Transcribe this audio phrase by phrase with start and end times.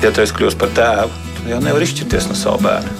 [0.00, 2.92] Ja tu esi kļuvis par tēvu, tad jau nevar izšķirties no sava bērna.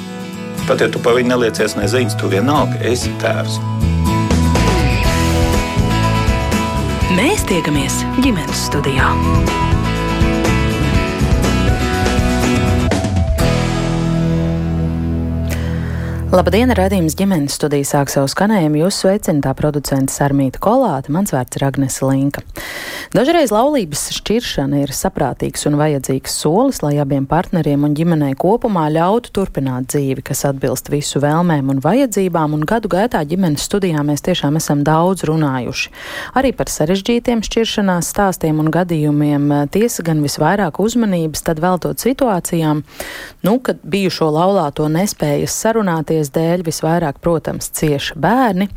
[0.68, 3.56] Pat ja tu pa viņu neliecies neziņas, tu vienalga esi tēvs.
[7.16, 9.08] Mēs tiekamies ģimenes studijā.
[16.30, 18.84] Labdien, redzījums ģimenes studijā sāk savu skanējumu.
[18.84, 22.44] Jūs sveicināta producenta Sarmīta Kolāte, mans vārds ir Agnese Linka.
[23.10, 29.32] Dažreiz laulības šķiršana ir saprātīgs un vajadzīgs solis, lai abiem partneriem un ģimenei kopumā ļautu
[29.34, 34.60] turpināt dzīvi, kas atbilst visu vēlmēm un vajadzībām, un gadu gaitā ģimenes studijā mēs tiešām
[34.60, 35.90] esam daudz runājuši.
[36.38, 42.86] Arī par sarežģītiem šķiršanās stāstiem un gadījumiem tiesa gan visvairāk uzmanības tad veltot situācijām,
[43.42, 48.68] nu, kad bijušo laulāto nespējas sarunāties iemesls dēļ visvairāk, protams, cieši bērni,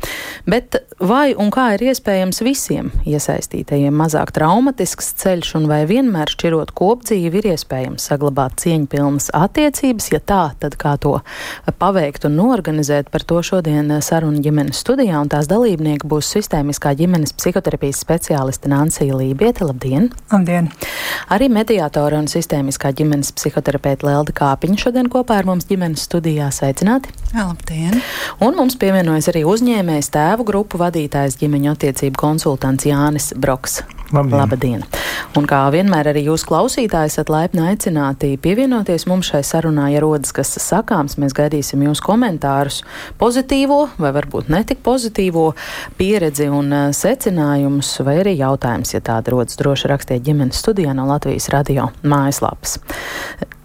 [0.46, 6.72] bet vai un kā ir iespējams visiem iesaistītajiem mazāk traumatisks ceļš un vai vienmēr šķirot
[6.74, 11.20] kopdzīvi ir iespējams saglabāt cieņpilnas attiecības, ja tā, tad kā to
[11.78, 17.34] paveikt un norganizēt, par to šodien saruna ģimenes studijā, un tās dalībnieki būs sistēmiskā ģimenes
[17.36, 19.64] psihoterapijas speciāliste Nancija Lībiete.
[19.64, 20.10] Labdien!
[20.32, 20.70] Labdien!
[21.32, 26.50] Arī mediātora un sistēmiskā ģimenes psihoterapeita Lelda Kāpiņa šodien kopā ar mums ģimenes studijā.
[26.54, 27.12] Sveicināti!
[27.34, 27.98] Labdien!
[28.46, 33.80] Un mums pievienojas arī uzņēmējs tēvu grupu vadītājs ģimeņu attiecību konsultants Jānis Broks.
[34.12, 34.38] Labdien.
[34.38, 34.84] Labdien!
[35.34, 40.34] Un kā vienmēr arī jūs klausītāji esat laipni aicināti pievienoties mums šai sarunā, ja rodas
[40.36, 42.82] kas sakāms, mēs gaidīsim jūsu komentārus,
[43.18, 45.48] pozitīvo vai varbūt netik pozitīvo
[45.98, 51.08] pieredzi un uh, secinājumus, vai arī jautājumus, ja tāda rodas droši rakstiet ģimenes studijā no
[51.10, 52.78] Latvijas radio mājaslapas.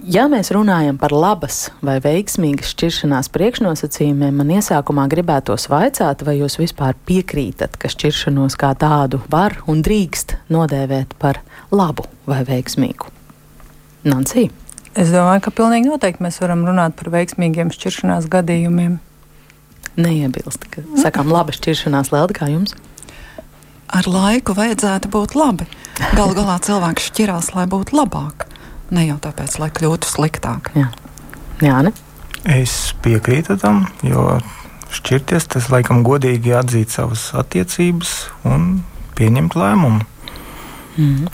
[0.09, 6.55] Ja mēs runājam par labas vai veiksmīgas šķiršanās priekšnosacījumiem, man iesākumā gribētos vaicāt, vai jūs
[6.57, 11.41] vispār piekrītat, ka šķiršanos kā tādu var un drīkst nodēvēt par
[11.71, 13.11] labu vai veiksmīgu.
[14.07, 14.49] Nancy?
[14.97, 18.97] Es domāju, ka pilnīgi noteikti mēs varam runāt par veiksmīgiem šķiršanās gadījumiem.
[19.99, 22.75] Neiebilst, ka sakām laba šķiršanās lēlda kā jums?
[23.89, 25.65] Ar laiku vajadzētu būt labi.
[26.13, 28.45] Galu galā cilvēks šķirās, lai būtu labāk.
[28.93, 30.71] Ne jau tāpēc, lai kļūtu sliktāk.
[30.77, 30.89] Jā,
[31.61, 31.93] Jā ne?
[32.47, 34.37] Es piekrītu tam, jo
[34.95, 38.13] šķirties tas laikam godīgi atzīt savas attiecības
[38.47, 38.79] un
[39.17, 40.05] pieņemt lēmumu.
[40.99, 41.27] Mm.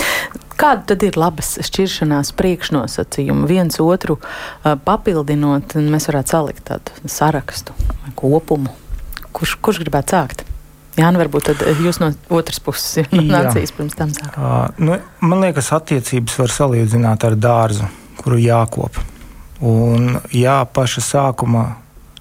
[0.55, 3.47] Kāda tad ir labas šķiršanās priekšnosacījumi?
[3.49, 8.71] Viens otru uh, papildinot, mēs varētu salikt tādu sarakstu vai kopumu.
[9.35, 10.45] Kurš, kurš gribētu sākt?
[10.95, 11.49] Jā, nu varbūt
[11.83, 14.37] jūs no otras puses nācijas pirms tam sākat.
[14.39, 17.89] Uh, nu, man liekas, attiecības var salīdzināt ar dārzu,
[18.21, 19.01] kuru jākop.
[19.65, 21.65] Un jā, paša sākumā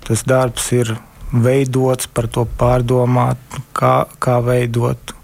[0.04, 0.91] tas darbs ir
[1.34, 3.38] veidots, par to pārdomāt,
[3.75, 5.15] kā, kā veidot,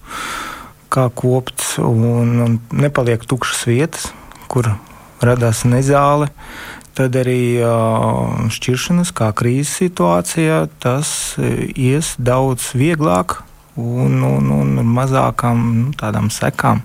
[0.91, 4.11] kā kopt, un, un nepaliek tukšas vietas,
[4.51, 4.73] kur
[5.23, 6.31] radās nezāle
[7.01, 7.63] tad arī
[8.53, 13.39] šķiršanas, kā krīzes situācijā, tas ies daudz vieglāk
[13.81, 16.85] un, un, un mazākām nu, tādām sekām.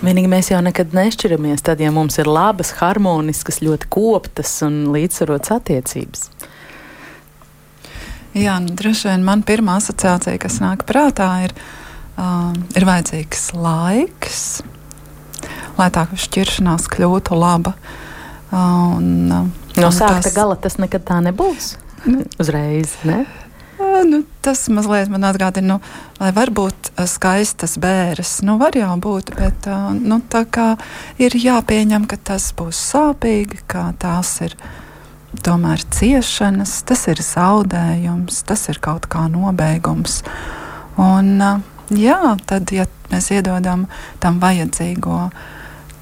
[0.00, 5.52] Vienīgi mēs jau nekad nešķiramies, tad, ja mums ir labas, harmoniskas, ļoti koptas un līdzsvarotas
[5.58, 6.30] attiecības.
[8.38, 11.54] Jā, nu, droši vien man pirmā asociācija, kas nāk prātā, ir,
[12.20, 14.44] uh, ir vajadzīgs laiks,
[15.80, 17.74] lai tā šķiršanās kļūtu laba.
[17.74, 17.98] Uh,
[18.50, 20.34] Un, no sākta tas...
[20.34, 21.76] gala tas nekad tā nebūs.
[22.08, 22.96] Nu, Uzreiz.
[23.06, 23.22] Ne?
[23.80, 28.40] Nu, tas mazliet man atgādina, nu, lai var būt skaistas bēres.
[28.44, 30.74] Nu, var jau būt, bet nu, tā kā
[31.22, 34.56] ir jāpieņem, ka tas būs sāpīgi, ka tās ir
[35.46, 40.20] tomēr ciešanas, tas ir zaudējums, tas ir kaut kā nobeigums.
[41.00, 41.38] Un,
[41.90, 43.86] jā, tad, ja mēs iedodam
[44.22, 45.30] tam vajadzīgo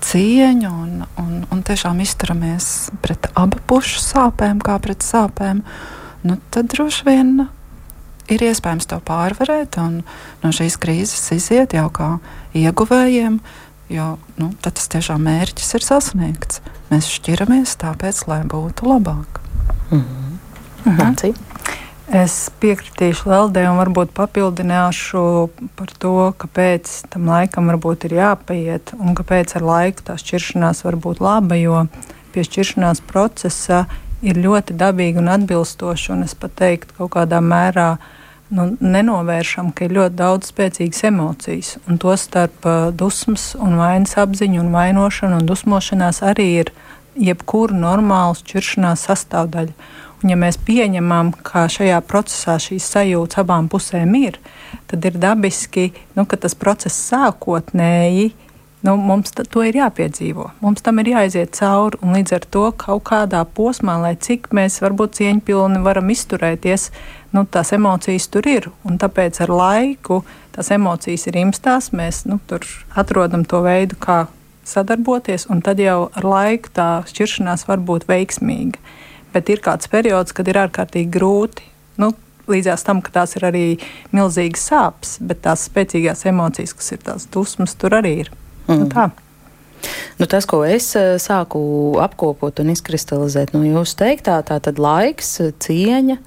[0.04, 5.62] cieņu un, un, un tiešām izturamies pret abu pušu sāpēm, kā pret sāpēm,
[6.22, 7.32] nu, tad droši vien
[8.28, 10.02] ir iespējams to pārvarēt un
[10.42, 12.10] no šīs krīzes iziet jau kā
[12.56, 13.40] ieguvējiem.
[13.88, 16.60] Jo nu, tas tiešām mērķis ir sasniegts.
[16.90, 19.40] Mēs šķiramies tāpēc, lai būtu labāk.
[19.88, 20.28] Mm -hmm.
[20.84, 21.34] Mm -hmm.
[22.08, 25.22] Es piekritīšu Leldē un varbūt papildināšu
[25.76, 30.96] par to, kāpēc tam laikam varbūt ir jāpaiet un kāpēc ar laiku tā šķiršanās var
[30.96, 31.82] būt laba, jo
[32.32, 33.82] pie šķiršanās procesa
[34.24, 37.90] ir ļoti dabīgi un atbilstoši, un es pat teiktu, kaut kādā mērā
[38.56, 44.16] nu, nenovēršam, ka ir ļoti daudz spēcīgas emocijas, un to starp uh, dusmas un vainas
[44.16, 46.72] apziņu un vainošanu un dusmošanās arī ir
[47.20, 49.76] jebkura normāla šķiršanās sastāvdaļa.
[50.18, 54.40] Un, ja mēs pieņemam, ka šajā procesā šīs sajūtas abām pusēm ir,
[54.90, 58.32] tad ir dabiski, nu, ka tas process sākotnēji
[58.80, 63.02] Nu, mums to ir jāpiedzīvo, mums tam ir jāiziet cauri, un līdz ar to kaut
[63.08, 66.84] kādā posmā, lai cik mēs varbūt cieņpilni varam izturēties,
[67.34, 68.68] nu, tās emocijas tur ir.
[68.86, 70.20] Un tāpēc ar laiku
[70.54, 72.62] tās emocijas ir imstās, mēs nu, tur
[72.94, 74.28] atrodam to veidu, kā
[74.68, 78.78] sadarboties, un tad jau ar laiku tā šķiršanās var būt veiksmīga.
[79.34, 81.68] Bet ir kāds periods, kad ir ārkārtīgi grūti.
[82.00, 82.12] Nu,
[82.48, 83.64] līdzās tam, ka tās ir arī
[84.14, 88.30] milzīgas sāpes, bet tās spēcīgās emocijas, kas ir tās dusmas, tur arī ir.
[88.68, 88.84] Mm.
[88.84, 89.08] Nu, tā.
[90.18, 91.60] Nu, tas, ko es eh, sāku
[92.02, 96.18] apkopot un izkristalizēt no jūsu teiktā, tā tad laiks, cieņa,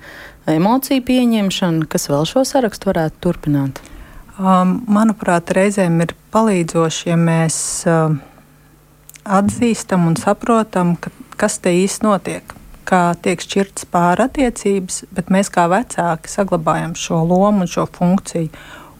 [0.51, 3.81] emociju pieņemšana, kas vēl šo sarakstu varētu turpināt?
[4.39, 7.57] Um, manuprāt, reizēm ir palīdzoši, ja mēs
[7.89, 8.15] uh,
[9.27, 12.56] atzīstam un saprotam, ka, kas te īsti notiek.
[12.88, 18.50] Kā tiek šķirtas pārattiecības, bet mēs kā vecāki saglabājam šo lomu un šo funkciju.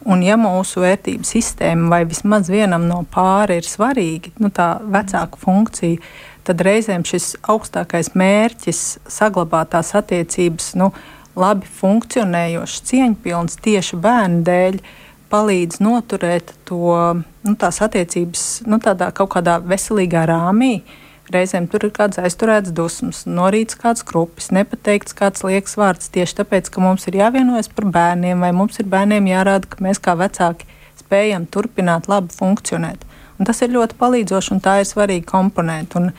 [0.10, 5.38] Un, ja mūsu vērtību sistēma vai vismaz vienam no pāri ir svarīga, nu, tā vecāka
[5.42, 6.00] funkcija,
[6.48, 10.90] tad reizēm šis augstākais mērķis saglabāt tās attiecības nu,
[11.38, 14.82] labi funkcionējošas, cieņpilnas tieši bērnu dēļ
[15.32, 16.98] palīdz noturēt to,
[17.46, 20.74] nu, tās attiecības nu, tādā kaut kādā veselīgā rāmī.
[20.82, 20.98] Uh,
[21.32, 26.68] Reizēm tur ir kāds aizturēts dusmas, norīts kāds krupis, nepateikts kāds liekas vārds tieši tāpēc,
[26.74, 30.68] ka mums ir jāvienojas par bērniem, vai mums ir bērniem jārāda, ka mēs kā vecāki
[31.00, 33.08] spējam turpināt labi funkcionēt.
[33.40, 36.02] Un tas ir ļoti palīdzoši, un tā ir svarīga komponente.
[36.02, 36.12] Un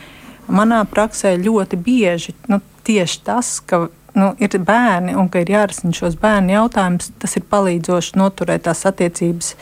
[0.49, 3.85] manā praksē ļoti bieži nu, tieši tas, ka
[4.17, 8.87] nu, ir bērni un ka ir jārisina šos bērnu jautājumus, tas ir palīdzoši noturēt tās
[8.88, 9.55] attiecības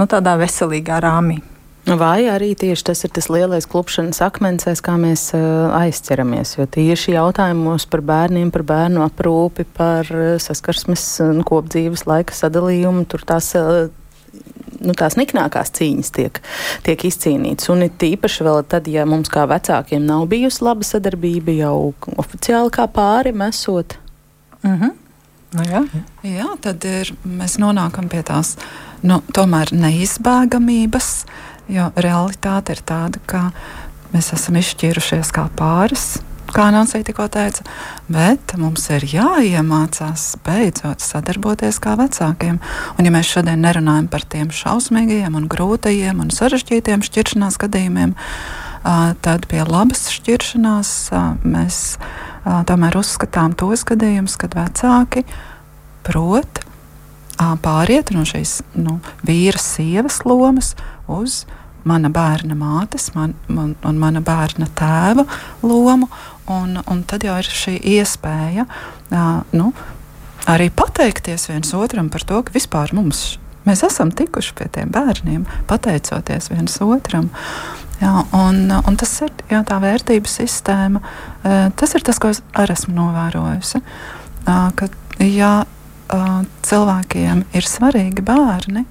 [0.00, 1.42] nu, tādā veselīgā rāmī.
[1.84, 6.54] Vai arī tieši tas ir tas lielais klupšanas akmens, kā mēs uh, aizķeramies.
[6.56, 12.36] Jo tieši jautājumos par bērniem, par bērnu aprūpi, par uh, saskarsmes un uh, kopdzīves laika
[12.36, 13.52] sadalījumu, tur tās.
[13.58, 13.92] Uh,
[14.84, 16.38] Nu, tās niknākās cīņas tiek,
[16.84, 17.68] tiek izcīnītas.
[17.72, 22.72] Un it īpaši vēl tad, ja mums kā vecākiem nav bijusi laba sadarbība jau oficiāli
[22.74, 23.94] kā pāri mesot.
[24.66, 24.92] Mm -hmm.
[25.54, 25.82] nu, jā.
[26.26, 28.56] jā, tad ir, mēs nonākam pie tās
[29.02, 31.10] nu, tomēr neizbēgamības.
[31.24, 33.48] Uh, Jo realitāte ir tāda, ka
[34.12, 36.18] mēs esam izšķīrušies kā pāris.
[36.54, 37.64] Kā Nācija tikko teica,
[38.06, 42.60] bet mums ir jāiemācās beidzot sadarboties kā vecākiem.
[42.94, 48.14] Un, ja mēs šodien nerunājam par tiem šausmīgajiem, un grūtajiem un sarežģītiem šķiršanās gadījumiem,
[49.24, 50.92] tad pie labas šķiršanās
[51.42, 51.80] mēs
[52.68, 55.24] tomēr uzskatām tos gadījumus, kad vecāki
[56.06, 56.62] prot
[57.64, 60.74] pāriet no šīs nu, vīra sievas lomas
[61.10, 61.44] uz
[61.84, 65.26] mana bērna mātes man, man, un mana bērna tēva
[65.62, 66.08] lomu.
[66.50, 69.70] Un, un tad jau ir šī iespēja uh, nu,
[70.50, 75.46] arī pateikties viens otram par to, ka vispār mums mēs esam tikuši pie tiem bērniem,
[75.70, 77.30] pateicoties viens otram.
[78.02, 81.00] Jā, un, un tas ir jā, tā vērtību sistēma.
[81.78, 83.80] Tas ir tas, ko es arī esmu novērojusi.
[84.44, 84.88] Ka,
[85.22, 85.52] ja
[86.68, 88.84] cilvēkiem ir svarīgi bērni,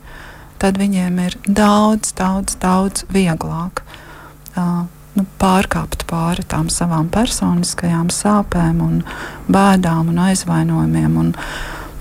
[0.64, 3.84] tad viņiem ir daudz, daudz, daudz vieglāk
[4.56, 4.86] uh,
[5.18, 9.02] nu, pārkāpt pāri tām savām personiskajām sāpēm, un
[9.52, 11.18] bēdām un aizvainojumiem.
[11.20, 11.34] Un,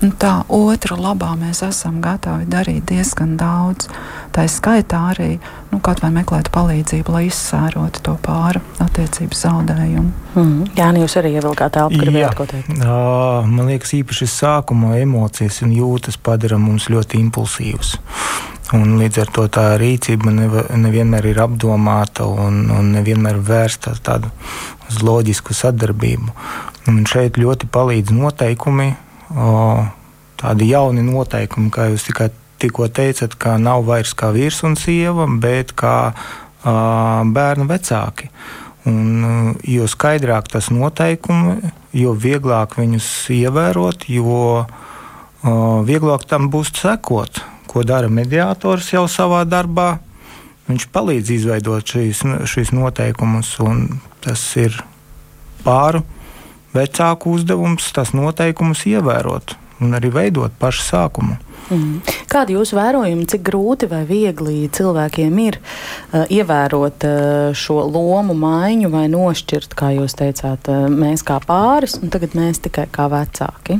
[0.03, 3.87] Un tā otru labā mēs esam gatavi darīt diezgan daudz.
[4.35, 5.29] Tā ir skaitā arī
[5.71, 10.09] nu, kaut vai meklēt palīdzību, lai izsērotu to pāri attiecību zaudējumu.
[10.33, 10.73] Mm.
[10.75, 12.73] Jā, nu jūs arī ievilkāt telpu, gribējāt ko teikt.
[12.81, 17.95] Uh, man liekas, īpaši sākuma emocijas un jūtas padara mums ļoti impulsīvus.
[18.73, 23.95] Un līdz ar to tā rīcība nevienmēr ir apdomāta un, un nevienmēr vērsta
[24.89, 26.33] uz loģisku sadarbību.
[26.91, 28.89] Un šeit ļoti palīdz noteikumi,
[30.41, 32.29] tādi jauni noteikumi, kā jūs tikai
[32.63, 36.13] tikko teicat, ka nav vairs kā vīrs un sieva, bet kā
[36.63, 38.29] bērnu vecāki.
[38.87, 44.65] Un, jo skaidrāk tas noteikumi, jo vieglāk viņus ievērot, jo
[45.87, 49.97] vieglāk tam būs sekot, ko dara mediātors jau savā darbā.
[50.67, 53.87] Viņš palīdz izveidot šīs, šīs noteikumus, un
[54.23, 54.77] tas ir
[55.63, 56.03] pāru
[56.73, 61.37] vecāku uzdevums tas noteikumus ievērot un arī veidot pašu sākumu.
[61.71, 62.01] Mm.
[62.31, 68.91] Kādi jūsu vērojumi, cik grūti vai viegli cilvēkiem ir uh, ievērot uh, šo lomu maiņu
[68.93, 73.79] vai nošķirt, kā jūs teicāt, uh, mēs kā pāris un tagad mēs tikai kā vecāki?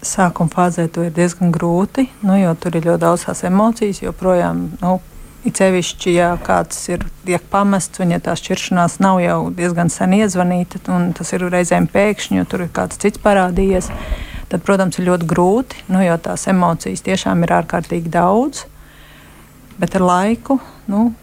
[0.00, 4.70] Sākuma fāzē to ir diezgan grūti, nu, jo tur ir ļoti daudz tās emocijas, joprojām
[4.80, 4.96] nu,
[5.40, 10.12] It sevišķi, ja kāds ir tiek pamests, un ja tā šķiršanās nav jau diezgan sen
[10.18, 13.88] iezvanīta, un tas ir reizēm pēkšņi, jo tur ir kāds cits parādījies,
[14.52, 18.66] tad, protams, ir ļoti grūti, nu, jo tās emocijas tiešām ir ārkārtīgi daudz.
[19.80, 20.58] bet ar laiku
[20.92, 21.14] nu,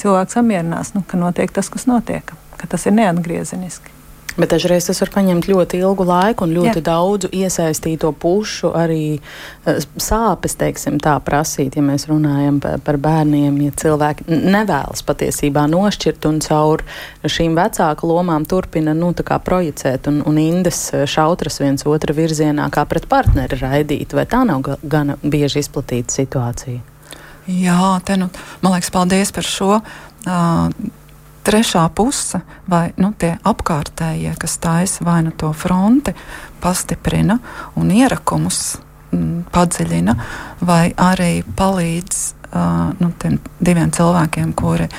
[0.00, 3.95] cilvēks apmierinās, nu, ka notiek tas, kas notiek, ka tas ir neatgriezeniski.
[4.36, 6.86] Bet dažreiz tas var paņemt ļoti ilgu laiku un ļoti Jā.
[6.90, 13.56] daudzu iesaistīto pušu arī uh, sāpes, teiksim, tā prasīt, ja mēs runājam par, par bērniem,
[13.64, 16.84] ja cilvēki nevēlas patiesībā nošķirt un caur
[17.24, 23.08] šīm vecāku lomām turpina, nu, projicēt un, un indas šautras viens otra virzienā, kā pret
[23.08, 26.82] partneri raidīt, vai tā nav gana bieži izplatīta situācija?
[27.46, 28.28] Jā, te nu,
[28.62, 29.80] man liekas, paldies par šo.
[30.26, 30.70] Uh,
[31.46, 36.14] trešā puse vai nu, tie apkārtējie, kas taisa vai nu to fronti,
[36.62, 37.38] pastiprina
[37.78, 38.78] un ierakumus
[39.12, 40.16] m, mm, padziļina,
[40.66, 42.18] vai arī palīdz
[42.50, 44.90] uh, nu, tiem diviem cilvēkiem, kuri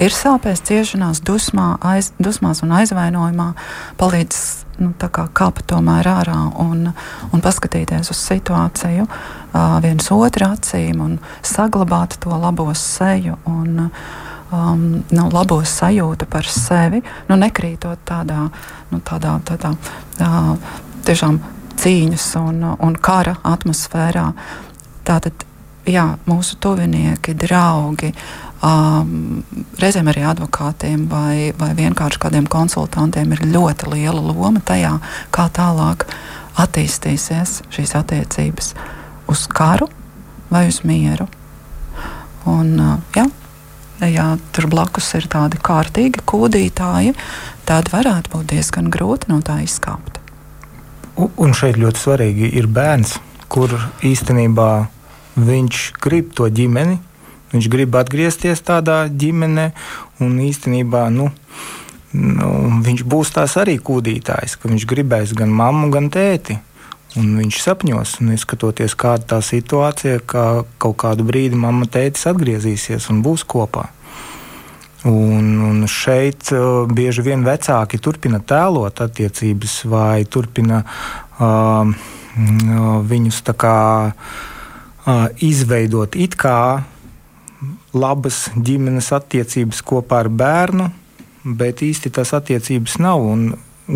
[0.00, 3.50] ir sāpēs, ciešanās, dusmā, aiz, dusmās un aizvainojumā,
[4.00, 4.40] palīdz
[4.80, 6.90] nu, kā kāpt tomēr ārā un,
[7.32, 13.40] un paskatīties uz situāciju uh, viens otru acīm un saglabāt to labo seju.
[13.48, 18.46] Un, uh, um, nu, labo sajūtu par sevi, nu, nekrītot tādā,
[18.90, 20.52] nu, tādā, tādā uh,
[21.06, 21.40] tiešām
[21.80, 24.26] cīņas un, un kara atmosfērā.
[25.06, 25.46] Tātad,
[25.88, 28.12] jā, mūsu tuvinieki, draugi,
[28.66, 29.40] um,
[29.80, 34.96] reizēm arī advokātiem vai, vai vienkārši kādiem konsultantiem ir ļoti liela loma tajā,
[35.34, 36.06] kā tālāk
[36.60, 38.74] attīstīsies šīs attiecības
[39.30, 39.88] uz karu
[40.50, 41.28] vai uz mieru.
[42.50, 43.28] Un, uh, jā,
[44.08, 47.14] ja tur blakus ir tādi kārtīgi kūdītāji,
[47.68, 50.20] tad varētu būt diezgan grūti no tā izkāpt.
[51.20, 53.18] Un šeit ļoti svarīgi ir bērns,
[53.52, 53.74] kur
[54.06, 54.70] īstenībā
[55.40, 56.96] viņš grib to ģimeni,
[57.52, 59.70] viņš grib atgriezties tādā ģimenē,
[60.24, 61.28] un īstenībā nu,
[62.14, 62.50] nu,
[62.86, 66.60] viņš būs tās arī kūdītājs, ka viņš gribēs gan mammu, gan tēti.
[67.18, 70.44] Un viņš sapņos, un skatoties, kāda tā situācija, ka
[70.78, 73.88] kaut kādu brīdi mamma teicis atgriezīsies un būs kopā.
[75.08, 81.88] Un, un šeit uh, bieži vien vecāki turpina tēlot attiecības vai turpina uh,
[83.10, 83.78] viņus kā,
[84.12, 86.84] uh, izveidot it kā
[87.96, 90.90] labas ģimenes attiecības kopā ar bērnu,
[91.44, 93.24] bet īsti tās attiecības nav.
[93.24, 93.48] Un,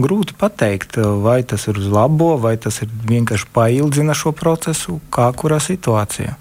[0.02, 5.30] grūti pateikt, vai tas ir uz labo, vai tas ir vienkārši paildzina šo procesu, kā
[5.36, 6.34] kurā situācijā.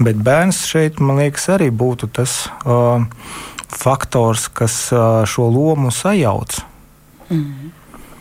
[0.00, 3.04] Bet bērns šeit, man liekas, arī būtu tas uh,
[3.70, 6.58] faktors, kas uh, šo lomu sajauc.
[7.30, 7.70] Mm.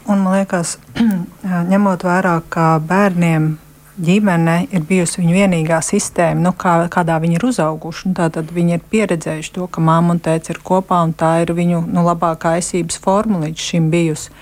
[0.03, 0.77] Un man liekas,
[1.71, 3.53] ņemot vērā, ka bērniem
[4.01, 8.13] ģimene ir bijusi viņu vienīgā sistēma, nu, kā, kādā viņi ir uzauguši.
[8.17, 11.83] Tad viņi ir pieredzējuši to, ka mamma un tēvs ir kopā, un tā ir viņu
[11.87, 14.33] nu, labākā aizsības forma līdz šim bijusi.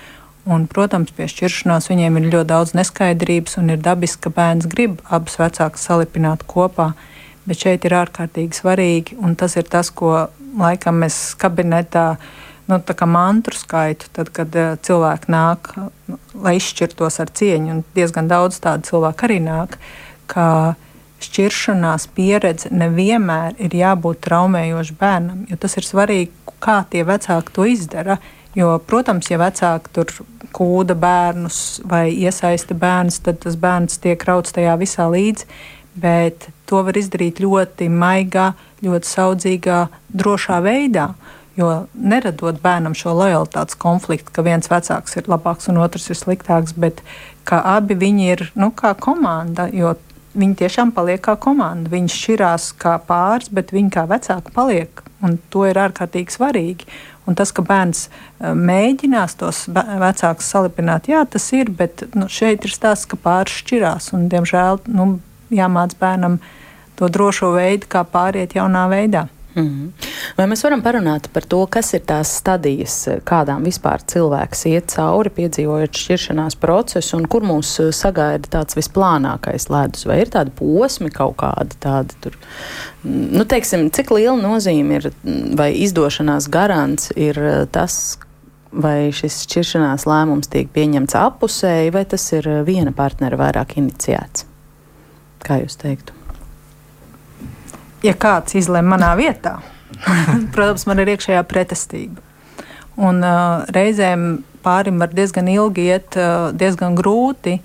[0.48, 4.98] Un, protams, pie šķiršanās viņiem ir ļoti daudz neskaidrības, un ir dabiski, ka bērns grib
[5.06, 6.92] abus vecākus salipināt kopā.
[7.46, 10.28] Bet šeit ir ārkārtīgi svarīgi, un tas ir tas, ko
[10.58, 17.20] laikam mēs kabinetā uh, nu, mantru skaitu, tad, kad uh, cilvēki nāk, nu, lai izšķirtos
[17.22, 19.76] ar cieņu, un diezgan daudz tādu cilvēku arī nāk,
[20.32, 20.46] ka
[21.22, 27.66] šķiršanās pieredze nevienmēr ir jābūt traumējoša bērnam, jo tas ir svarīgi, kā tie vecāki to
[27.68, 28.18] izdara.
[28.52, 30.10] Jo, protams, ja vecāki tur
[30.52, 35.48] kūda bērnus vai iesaista bērnus, tad tas bērns tiek rauts tajā visā līdzi.
[36.02, 38.50] Bet to var izdarīt ļoti maigā,
[38.84, 39.78] ļoti saudzīgā,
[40.12, 41.10] drošā veidā.
[41.12, 46.16] Uh, Jo neradot bērnam šo lojalitātes konfliktu, ka viens vecāks ir labāks un otrs ir
[46.16, 47.02] sliktāks, bet
[47.44, 49.68] ka abi viņi ir nu, kā komanda,
[50.32, 51.90] viņi tiešām paliek kā komanda.
[51.92, 55.02] Viņi šķirās kā pāris, bet viņi kā vecāki paliek.
[55.22, 56.88] Un to ir ārkārtīgi svarīgi.
[57.28, 62.66] Un tas, ka bērns e, mēģinās tos vecākus salipināt, jā, tas ir, bet nu, šeit
[62.66, 64.10] ir stāsts, ka pāris šķirās.
[64.16, 65.06] Un, diemžēl nu,
[65.54, 66.40] jāmāc bērnam
[66.98, 69.28] to drošo veidu, kā pāriet jaunā veidā.
[69.54, 70.06] Mm -hmm.
[70.36, 75.30] Vai mēs varam parunāt par to, kas ir tās stadijas, kādām vispār cilvēks iet cauri,
[75.30, 80.06] piedzīvojot šķiršanās procesu, un kur mūs uh, sagaida tāds visplānākais ledus?
[80.06, 82.38] Vai ir tādi posmi kaut kādi tādi tur?
[83.04, 88.18] Mm, nu, teiksim, cik liela nozīme ir mm, vai izdošanās garants ir uh, tas,
[88.72, 94.46] vai šis šķiršanās lēmums tiek pieņemts apusēji, vai tas ir uh, viena partnera vairāk iniciēts?
[95.42, 96.21] Kā jūs teiktu?
[98.02, 99.58] Ja kāds izlemj manā vietā,
[100.54, 102.22] protams, man ir iekšējā pretestība.
[103.00, 107.56] Un uh, reizēm pārim var diezgan ilgi iet, uh, diezgan grūti,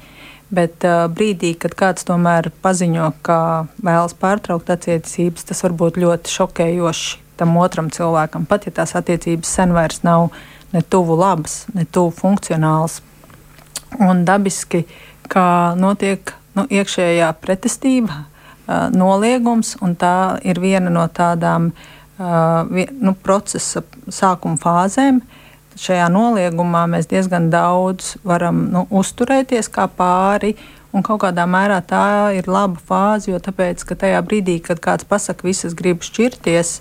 [0.53, 3.39] bet uh, brīdī, kad kāds tomēr paziņo, ka
[3.83, 8.47] vēlas pārtraukt attiecības, tas var būt ļoti šokējoši tam otram cilvēkam.
[8.49, 10.31] Pat ja tās attiecības sen vairs nav
[10.71, 13.01] ne tuvu labas, ne tuvu funkcionālas.
[14.01, 14.85] Un dabiski,
[15.29, 18.36] kā notiek nu, iekšējā pretestība, uh,
[18.67, 21.71] noliegums, un tā ir viena no tādām
[22.17, 25.21] nu, procesa sākuma fāzēm.
[25.77, 30.55] Šajā noliegumā mēs diezgan daudz varam nu, uzturēties kā pāri,
[30.89, 35.05] un kaut kādā mērā tā ir laba fāze, jo tāpēc, ka tajā brīdī, kad kāds
[35.05, 36.79] pasaka, visas grib šķirties,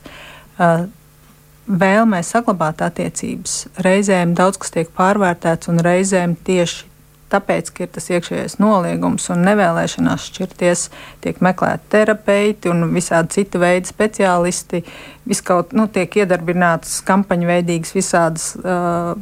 [1.66, 6.86] vēlmē saglabāt attiecības, reizēm daudz kas tiek pārvērtēts, un reizēm tieši
[7.32, 10.84] tāpēc, ka ir tas iekšējais noliegums un nevēlēšanās šķirties,
[11.24, 14.84] tiek meklēti terapeiti un visādi cita veida speciālisti.
[15.26, 18.52] Viskaut nu, tiek iedarbinātas kampaņu veidīgas visādas.
[18.62, 19.16] Uh,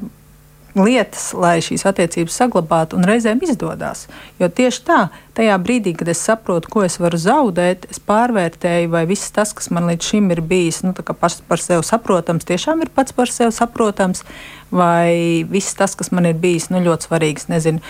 [0.75, 4.07] lietas, lai šīs attiecības saglabātu, un reizēm izdodas.
[4.43, 4.99] Jo tieši tā,
[5.39, 9.71] tajā brīdī, kad es saprotu, ko es varu zaudēt, es pārvērtēju, vai viss tas, kas
[9.75, 13.55] man līdz šim ir bijis, nu, pats par sevi saprotams, tiešām ir pats par sevi
[13.55, 14.25] saprotams,
[14.75, 17.83] vai viss tas, kas man ir bijis nu, ļoti svarīgs, nezinu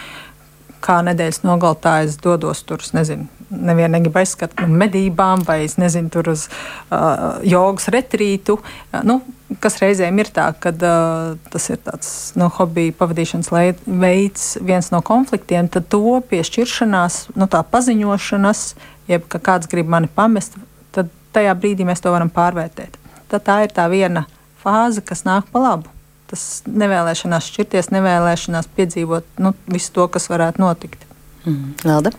[0.85, 6.11] kā nedēļas nogaltā es dodos tur, nezinu, nevienu negribu aizskatīt no medībām, vai es nezinu,
[6.13, 8.59] tur uz uh, jogas retrītu.
[9.07, 9.21] Nu,
[9.63, 13.53] kas reizēm ir tā, ka uh, tas ir tāds nu, hobija pavadīšanas
[13.87, 18.67] veids, viens no konfliktiem, tad to piešķiršanās, nu, tā paziņošanas,
[19.11, 20.59] jeb ka kāds grib mani pamest,
[20.97, 23.01] tad tajā brīdī mēs to varam pārvērtēt.
[23.33, 24.27] Tad tā ir tā viena
[24.63, 25.95] fāze, kas nāk pa labu
[26.35, 31.05] tas nevēlēšanās šķirties, nevēlēšanās piedzīvot nu, visu to, kas varētu notikt.
[31.45, 31.75] Mm.
[31.85, 32.15] Lelda?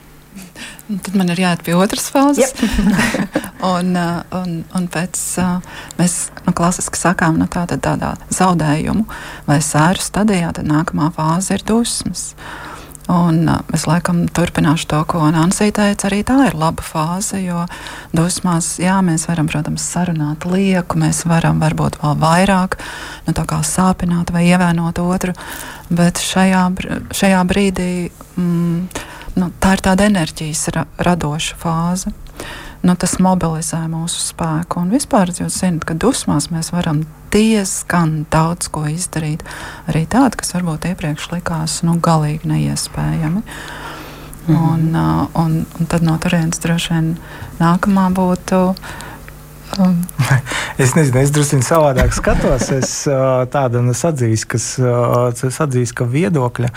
[0.86, 2.54] Tad man ir jāiet pie otras fāzes.
[3.66, 5.64] Un, uh, un, un pēc uh,
[5.98, 9.08] mēs nu, klasiski sakām, nu, tāda, tādā zaudējumu
[9.48, 12.28] vai sēru stadijā, tad nākamā fāze ir dusmas.
[13.10, 16.10] Un uh, es laikam turpināšu to, ko Nancy teica.
[16.12, 17.64] Arī tā ir laba fāze, jo
[18.14, 22.78] dusmās, jā, mēs varam, protams, sarunāt lieku, mēs varam varbūt vēl vairāk
[23.26, 23.34] nu,
[23.66, 25.34] sāpināt vai ievainot otru,
[25.90, 26.68] bet šajā,
[27.16, 27.92] šajā brīdī
[28.36, 29.06] mm,
[29.40, 32.14] nu, tā ir tāda enerģijas ra radoša fāze
[32.86, 34.84] nu, tas mobilizē mūsu spēku.
[34.84, 39.44] Un vispār jūs zināt, ka dusmās mēs varam diezgan daudz ko izdarīt.
[39.90, 43.42] Arī tādu, kas varbūt iepriekš likās nu, galīgi neiespējami.
[44.46, 44.56] Mm.
[44.56, 47.12] Un, uh, un, un tad no turienes droši vien
[47.58, 48.62] nākamā būtu.
[49.80, 50.02] Um.
[50.76, 52.66] Es nezinu, es drusku savādāk skatos.
[52.76, 52.90] Es
[53.54, 55.30] tādu atzīstu, kas uh,
[55.64, 56.72] atzīst, ka viedokļa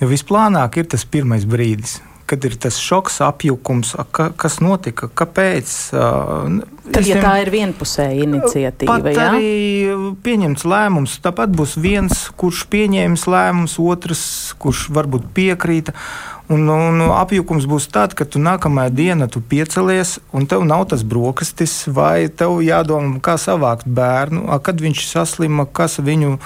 [0.00, 1.98] jau visplānāk ir tas pirmais brīdis
[2.32, 5.72] kad ir tas šoks, apjukums, ka, kas notika, kāpēc.
[5.92, 9.26] Tad, ja tā ir vienpusēja iniciatīva, tad ja?
[9.28, 11.18] arī pieņemts lēmums.
[11.20, 14.22] Tāpat būs viens, kurš pieņēmis lēmums, otrs,
[14.62, 15.92] kurš varbūt piekrīta.
[16.52, 21.04] Un, un apjukums būs tāds, ka tu nākamajā dienā tu piecelies, un tev nav tas
[21.04, 26.38] brokastis, vai tev jādomā, kā savākt bērnu, kad viņš saslima, kas viņu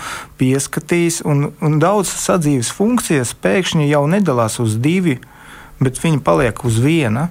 [0.43, 1.23] pieskatīs.
[1.23, 5.23] Un, un daudz sadzīves funkcijas pēkšņi jau nedalās uz diviem
[5.81, 7.29] bet viņi paliek uz viena.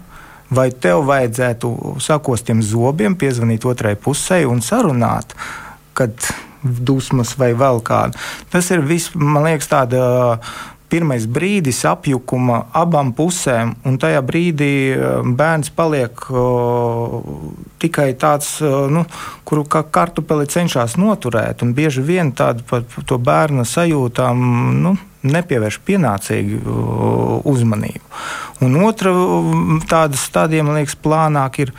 [0.56, 5.34] Vai tev vajadzētu sakostiem zobiem, piezvanīt otrai pusē un sarunāt,
[5.98, 6.14] kad
[6.62, 8.20] dusmas vai vēl kāda.
[8.54, 10.04] Tas ir viss, man liekas, tāda
[10.90, 14.72] pirmais brīdis apjukuma abām pusēm, un tajā brīdī
[15.38, 17.24] bērns paliek o,
[17.82, 19.06] tikai tāds, nu,
[19.50, 24.46] kuru kā kartupeli cenšas noturēt, bieži vien tādu par to bērna sajūtām.
[24.86, 26.80] Nu, nepievērš pienācīgu
[27.46, 28.04] uzmanību.
[28.66, 29.14] Un otra
[29.90, 31.78] tāda stadija, man liekas, plānāk ir.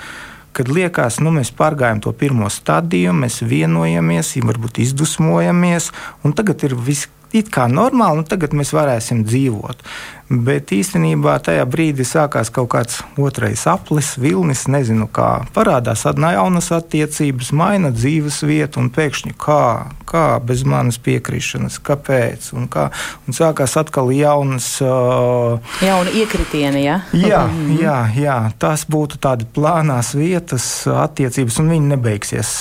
[0.57, 5.91] Kad liekas, nu, mēs pārgājām to pirmo stadiju, mēs vienojamies, varbūt izdusmojamies,
[6.25, 9.85] un tagad ir viss it kā normāli, un tagad mēs varēsim dzīvot.
[10.27, 17.53] Bet īstenībā tajā brīdī sākās kaut kāds otrais aplis, vilnis, nezinu, kā parādās jaunas attiecības,
[17.55, 19.63] maina dzīves vietu, un pēkšņi kā,
[20.03, 22.49] kā bez manas piekrišanas, kāpēc.
[22.59, 22.89] Un, kā,
[23.27, 24.67] un sākās atkal jaunas.
[24.83, 26.99] Uh, Jauna iekritiena, ja?
[27.15, 27.79] jā, mhm.
[27.79, 32.53] jā, jā, tas būtu tādi plānās vietas, attiecības, un viņi nebeigsies.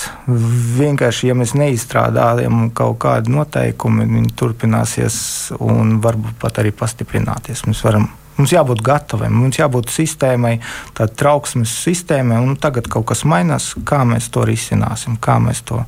[0.77, 5.17] Vienkārši, ja mēs neizstrādājam kaut kādu noteikumu, viņi turpināsies
[5.57, 7.65] un varbūt pat arī pastiprināties rīkoties.
[7.65, 10.59] Mums, varam, mums jābūt gataviem, mums jābūt sistēmai,
[10.93, 15.83] tādai trauksmes sistēmai, un tagad kaut kas mainās, kā mēs to risināsim, kā mēs to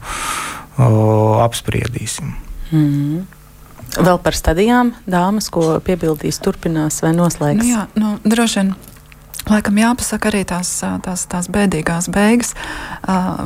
[0.77, 2.35] o, apspriedīsim.
[2.71, 3.25] Mm -hmm.
[3.97, 7.63] Vēl par stadijām, dāmas, ko piebildīs, turpinās vai noslēgs?
[7.63, 8.75] Nu jā, nu, droši vien
[9.47, 10.69] Laikam jāpasaka arī tās,
[11.05, 12.51] tās, tās bēdīgās beigas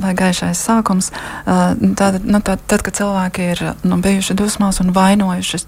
[0.02, 1.12] vai gaišais sākums.
[1.46, 5.60] Tad, nu, tad, tad kad cilvēki ir nu, bijuši dusmās un vainojuši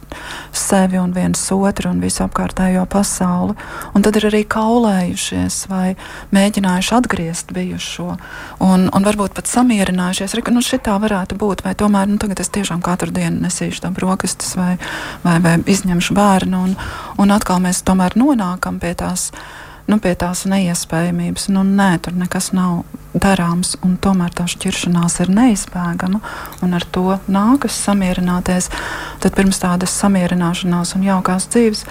[0.57, 3.53] sevi un viens otru un visu apkārtējo pasauli,
[3.93, 5.93] un tad ir arī kaulējušies vai
[6.33, 8.15] mēģinājuši atgriezt bijušo,
[8.65, 12.49] un, un varbūt pat samierinājušies, ka nu, šitā varētu būt, vai tomēr nu, tagad es
[12.53, 14.71] tiešām katru dienu nesīšu tā brokastis vai,
[15.25, 16.75] vai, vai izņemšu bērnu, un,
[17.21, 19.29] un atkal mēs tomēr nonākam pie tās
[19.87, 21.49] nu, pie tās neiespējamības.
[21.53, 26.21] Nu, nē, tur nekas nav darāms, un tomēr tā šķiršanās ir neizbēgama,
[26.65, 28.69] un ar to nākas samierināties.
[29.23, 31.85] Tad pirms tādas samierināšanās un jaukās dzīves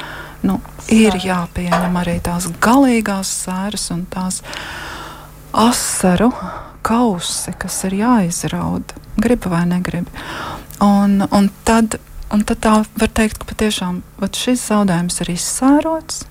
[0.47, 0.59] nu,
[0.91, 4.41] ir jāpieņem arī tās galīgās sēras un tās
[5.53, 6.33] asaru
[6.83, 8.99] kausi, kas ir jāizrauda.
[9.23, 10.11] Gribu vai negribu.
[10.83, 11.99] Un, un, tad,
[12.33, 14.01] un tad tā var teikt, ka patiešām
[14.33, 16.25] šis zaudējums ir izsērots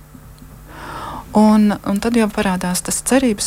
[1.38, 3.46] Un, un tad jau parādās tas cerības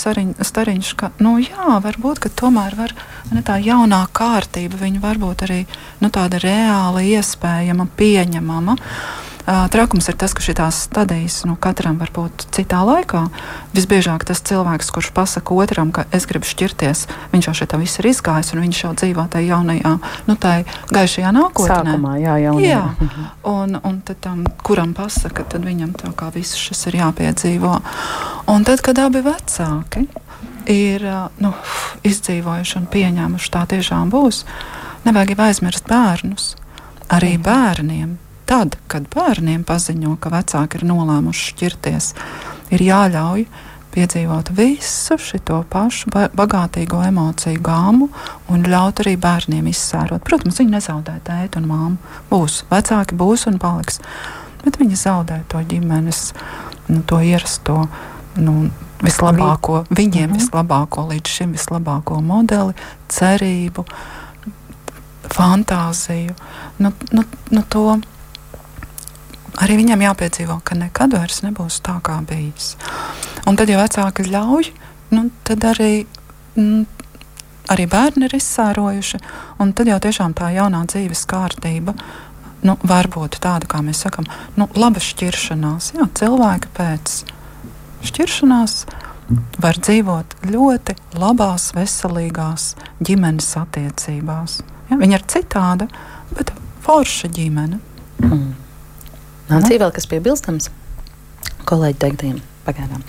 [0.50, 2.96] stariņš, ka, nu, jā, varbūt, tomēr var,
[3.30, 5.60] ne, tā jaunā kārtība, viņa varbūt arī
[6.02, 8.80] nu, tāda reāli iespējama, pieņemama.
[8.80, 13.28] Uh, trakums ir tas, ka šīs stadijas nu, katram var būt citā laikā.
[13.76, 18.10] Visbiežāk tas cilvēks, kurš pasaka otram, ka es gribu šķirties, viņš jau šeit viss ir
[18.10, 19.94] izgājis un viņš jau dzīvo tajā jaunajā,
[20.28, 20.56] nu, tā
[20.92, 21.78] gaišajā nākotnē.
[21.78, 22.82] Sākumā, jā, jaunajā.
[22.82, 23.28] jā.
[23.52, 27.78] Un, un tad tam, kuram pasaka, tad viņam tā kā viss šis ir jāpiedzīvo.
[28.52, 30.08] Un tad, kad abi vecāki
[30.72, 31.06] ir
[31.42, 31.54] nu,
[32.06, 34.44] izdzīvojuši un pieņēmuši tā tiešām būs,
[35.06, 36.56] nevajag aizmirst bērnus.
[37.14, 38.16] Arī bērniem
[38.50, 42.12] tad, kad bērniem paziņo, ka vecāki ir nolēmuši šķirties,
[42.76, 43.48] ir jāļauj
[43.96, 48.10] piedzīvot visu šo pašu bagātīgo emociju gāmu
[48.52, 50.24] un ļaut arī bērniem izsērot.
[50.28, 52.18] Protams, viņi nezaudē tēti un māmu.
[52.32, 54.02] Būs vecāki, būs un paliks.
[54.66, 56.34] Bet viņi zaudē to ģimenes,
[56.90, 57.86] nu, to ierasto.
[58.36, 58.66] Nu,
[59.04, 60.40] Vislabāko, viņiem -hmm.
[60.40, 62.74] vislabāko, līdz šim vislabāko modeli,
[63.12, 63.84] cerību,
[65.30, 66.34] fantāziju.
[66.80, 68.00] Nu, nu, nu to,
[69.62, 72.74] arī viņam jāpiedzīvo, ka nekad vairs nebūs tā, kā bijis.
[73.48, 74.72] Un tad, ja vecāki ļauj,
[75.16, 76.06] nu, tad arī,
[76.58, 76.86] mm,
[77.74, 79.22] arī bērni ir izsērojuši,
[79.62, 81.96] un tad jau tiešām tā jaunā dzīves kārtība.
[82.66, 84.26] Nu, varbūt tāda, kā mēs sakām,
[84.58, 85.92] nu, laba šķiršanās.
[86.00, 87.20] Jā, cilvēki pēc
[88.10, 88.78] šķiršanās
[89.62, 92.72] var dzīvot ļoti labās, veselīgās
[93.06, 94.60] ģimenes attiecībās.
[94.90, 95.90] Ja, viņa ir citāda,
[96.34, 96.54] bet
[96.86, 97.82] forša ģimene.
[98.22, 98.65] Mm.
[99.50, 100.72] Nācija vēl kas piebilstams
[101.70, 103.06] kolēģi teiktiem pagaidām.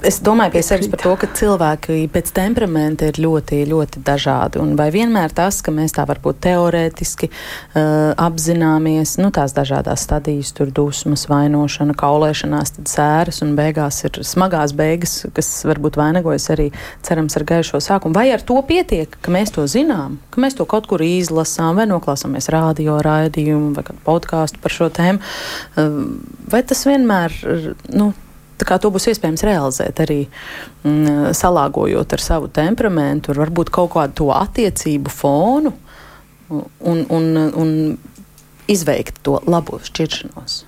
[0.00, 4.56] Es domāju pie sevis par to, ka cilvēki pēc temperamenta ir ļoti, ļoti dažādi.
[4.62, 10.54] Un vai vienmēr tas, ka mēs tā varbūt teorētiski uh, apzināmies nu, tās dažādas stadijas,
[10.56, 16.70] tur dusmas, vainošana, kaulēšanās, tad sēras un beigās ir smagās beigas, kas varbūt vainagojas arī
[17.04, 18.16] cerams ar gaišo sākumu.
[18.16, 21.84] Vai ar to pietiek, ka mēs to zinām, ka mēs to kaut kur izlasām vai
[21.92, 25.20] noklausāmies radio raidījumu vai podkāstu par šo tēmu?
[25.76, 26.02] Uh,
[26.48, 27.36] vai tas vienmēr,
[27.92, 28.14] nu,
[28.66, 34.30] to būs iespējams realizēt arī mm, salāgojot ar savu temperamentu, ar varbūt kaut kādu to
[34.34, 35.74] attiecību fonu
[36.50, 37.70] un, un, un
[38.70, 40.64] izveikt to labo šķiršanos.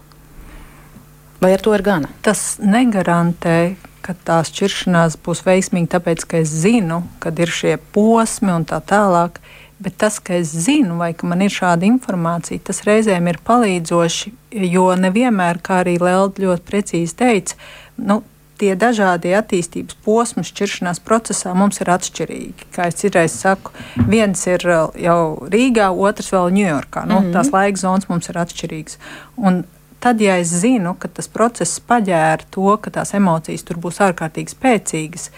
[1.42, 2.11] Vai ar to ir gana?
[2.22, 8.52] Tas negarantē, ka tā šķiršanās būs veiksmīga, tāpēc ka es zinu, kad ir šie posmi
[8.55, 9.40] un tā tālāk.
[9.83, 14.31] Bet tas, ka es zinu, vai ka man ir šāda informācija, tas reizēm ir palīdzoši.
[14.70, 17.59] Jo nevienmēr, kā arī Lelda ļoti precīzi teica,
[17.96, 18.22] nu,
[18.62, 22.68] tie dažādie attīstības posmi šķiršanās procesā mums ir atšķirīgi.
[22.74, 23.72] Kā es citreiz saku,
[24.09, 27.07] viens ir uh, jau Rīgā, otrs vēl Ņujorkā.
[27.09, 27.33] Nu, mm -hmm.
[27.35, 28.98] Tās laika zonas mums ir atšķirīgas.
[29.37, 29.64] Un
[30.00, 34.55] tad, ja es zinu, ka tas process paģēra to, ka tās emocijas tur būs ārkārtīgi
[34.55, 35.31] spēcīgas,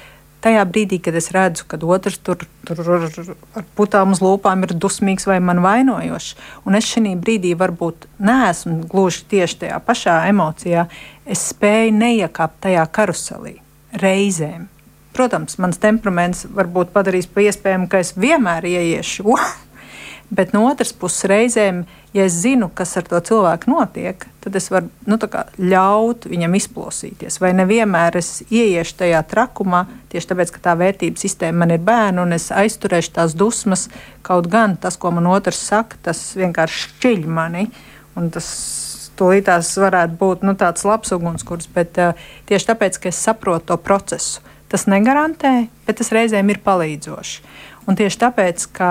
[0.44, 5.26] tajā brīdī, kad es redzu, ka otrs tur, tur ar putām uz lūpām ir dusmīgs
[5.28, 6.34] vai man vainojošs,
[6.68, 10.86] un es šajā brīdī varbūt neesmu gluži tieši tajā pašā emocijā,
[11.24, 13.58] es spēju neiekāpt tajā karuselī
[14.02, 14.68] reizēm.
[15.14, 19.36] Protams, mans temperaments varbūt padarīs par iespējamu, ka es vienmēr ieiešu
[20.30, 21.82] Bet no otras puses, reizēm,
[22.16, 27.36] ja es zinu, kas ar to cilvēku notiek, tad es varu nu, ļaut viņam izplosīties.
[27.42, 29.84] Vai nevienmēr es ieiešu tajā trakumā,
[30.14, 33.88] tieši tāpēc, ka tā vērtības sistēma man ir bērna, un es aizturēšu tās dusmas.
[34.26, 37.68] Kaut gan tas, ko man otrs saka, tas vienkārši šķiļ mani.
[38.32, 38.48] Tas
[39.18, 43.78] tūlītās varētu būt nu, tāds labs ugunskurs, bet uh, tieši tāpēc, ka es saprotu to
[43.82, 47.44] procesu, tas negarantē, bet tas reizēm ir palīdzoši.
[47.86, 48.90] Un tieši tāpēc, ka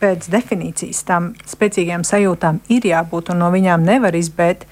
[0.00, 4.66] pēc definīcijas tam spēcīgām sajūtām ir jābūt un no viņām nevar izbēgt,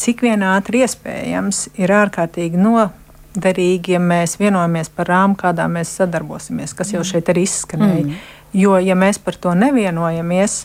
[0.00, 6.74] cik vien ātri iespējams, ir ārkārtīgi noderīgi, ja mēs vienojamies par rāmu, kādā mēs sadarbosimies,
[6.78, 7.10] kas jau mm.
[7.12, 8.06] šeit arī izskanēja.
[8.08, 8.24] Mm.
[8.52, 10.64] Jo, ja mēs par to nevienojamies,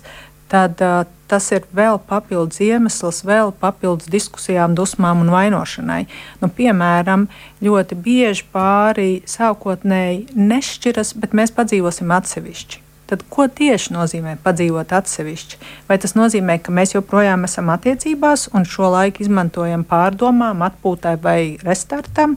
[0.52, 6.02] tad uh, tas ir vēl papildus iemesls, vēl papildus diskusijām, dusmām un vainošanai.
[6.42, 7.28] Nu, piemēram,
[7.64, 15.60] ļoti bieži pāri sākotnēji nešķiras, bet mēs padzīvosim atsevišķi Tad ko tieši nozīmē padzīvot atsevišķi?
[15.88, 21.40] Vai tas nozīmē, ka mēs joprojām esam attiecībās un šo laiku izmantojam pārdomām, atpūtai vai
[21.64, 22.36] restartam,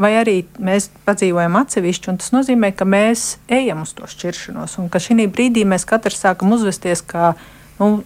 [0.00, 4.92] vai arī mēs padzīvojam atsevišķi, un tas nozīmē, ka mēs ejam uz to šķiršanos, un
[4.92, 7.32] ka šī brīdī mēs katrs sākam uzvesties kā
[7.80, 8.02] nu,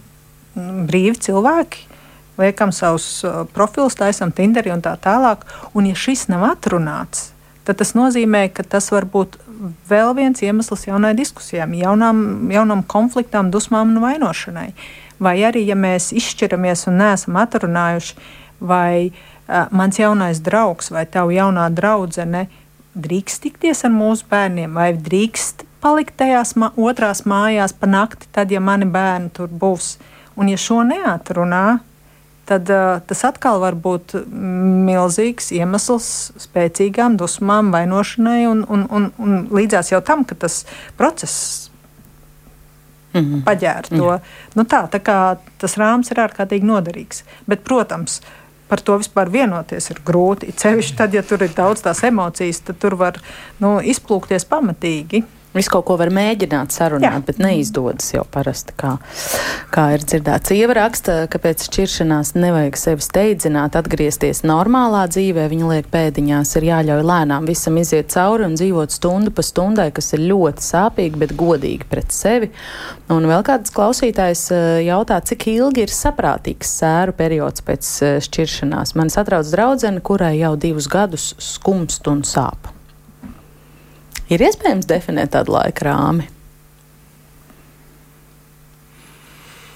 [0.55, 1.85] brīvi cilvēki.
[2.39, 5.45] Liekam savus uh, profilus, taisam Tinderī un tā tālāk.
[5.71, 7.29] Un, ja šis nav atrunāts,
[7.67, 9.37] tad tas nozīmē, ka tas var būt
[9.89, 12.19] vēl viens iemesls jaunai diskusijām, jaunām,
[12.51, 14.69] jaunam konfliktam, dusmām un vainošanai.
[15.19, 18.17] Vai arī, ja mēs izšķiramies un neesam atrunājuši,
[18.59, 22.47] vai uh, mans jaunais draugs vai tava jaunā draudzene
[22.95, 28.51] drīkst tikties ar mūsu bērniem, vai drīkst palikt tajās ma otrās mājās pa nakti, tad,
[28.51, 29.95] ja mani bērni tur būs.
[30.35, 31.79] Un, ja šo neatrunā,
[32.45, 34.15] tad uh, tas atkal var būt
[34.85, 36.09] milzīgs iemesls
[36.45, 40.63] spēcīgām dusmām, vainošanai un, un, un, un līdzās jau tam, ka tas
[40.97, 41.69] process
[43.15, 43.43] mm -hmm.
[43.43, 44.11] paģēra to.
[44.11, 44.19] Jā.
[44.55, 47.23] Nu tā, tā kā tas rāms ir ārkārtīgi noderīgs.
[47.47, 48.21] Bet, protams,
[48.67, 50.53] par to vispār vienoties ir grūti.
[50.53, 53.19] Cevišķi tad, ja tur ir daudz tās emocijas, tad tur var
[53.59, 55.23] nu, izplūkties pamatīgi.
[55.55, 57.23] Visu kaut ko var mēģināt sarunāt, Jā.
[57.29, 58.97] bet neizdodas jau parasti, kā,
[59.71, 60.51] kā ir dzirdēts.
[60.51, 65.47] Ieva raksta, ka pēc šķiršanās nevajag sevi steidzināt, atgriezties normālā dzīvē.
[65.53, 70.11] Viņa liek pēdiņās, ir jāļauj lēnām visam iziet cauri un dzīvot stundu pa stundai, kas
[70.17, 72.51] ir ļoti sāpīgi, bet godīgi pret sevi.
[73.15, 78.97] Un vēl kāds klausītājs eh, jautā, cik ilgi ir saprātīgs sēru periods pēc eh, šķiršanās.
[78.99, 82.75] Man satrauc draudzene, kurai jau divus gadus skumst un sāp.
[84.33, 86.25] Ir iespējams definēt tādu laika rāmi.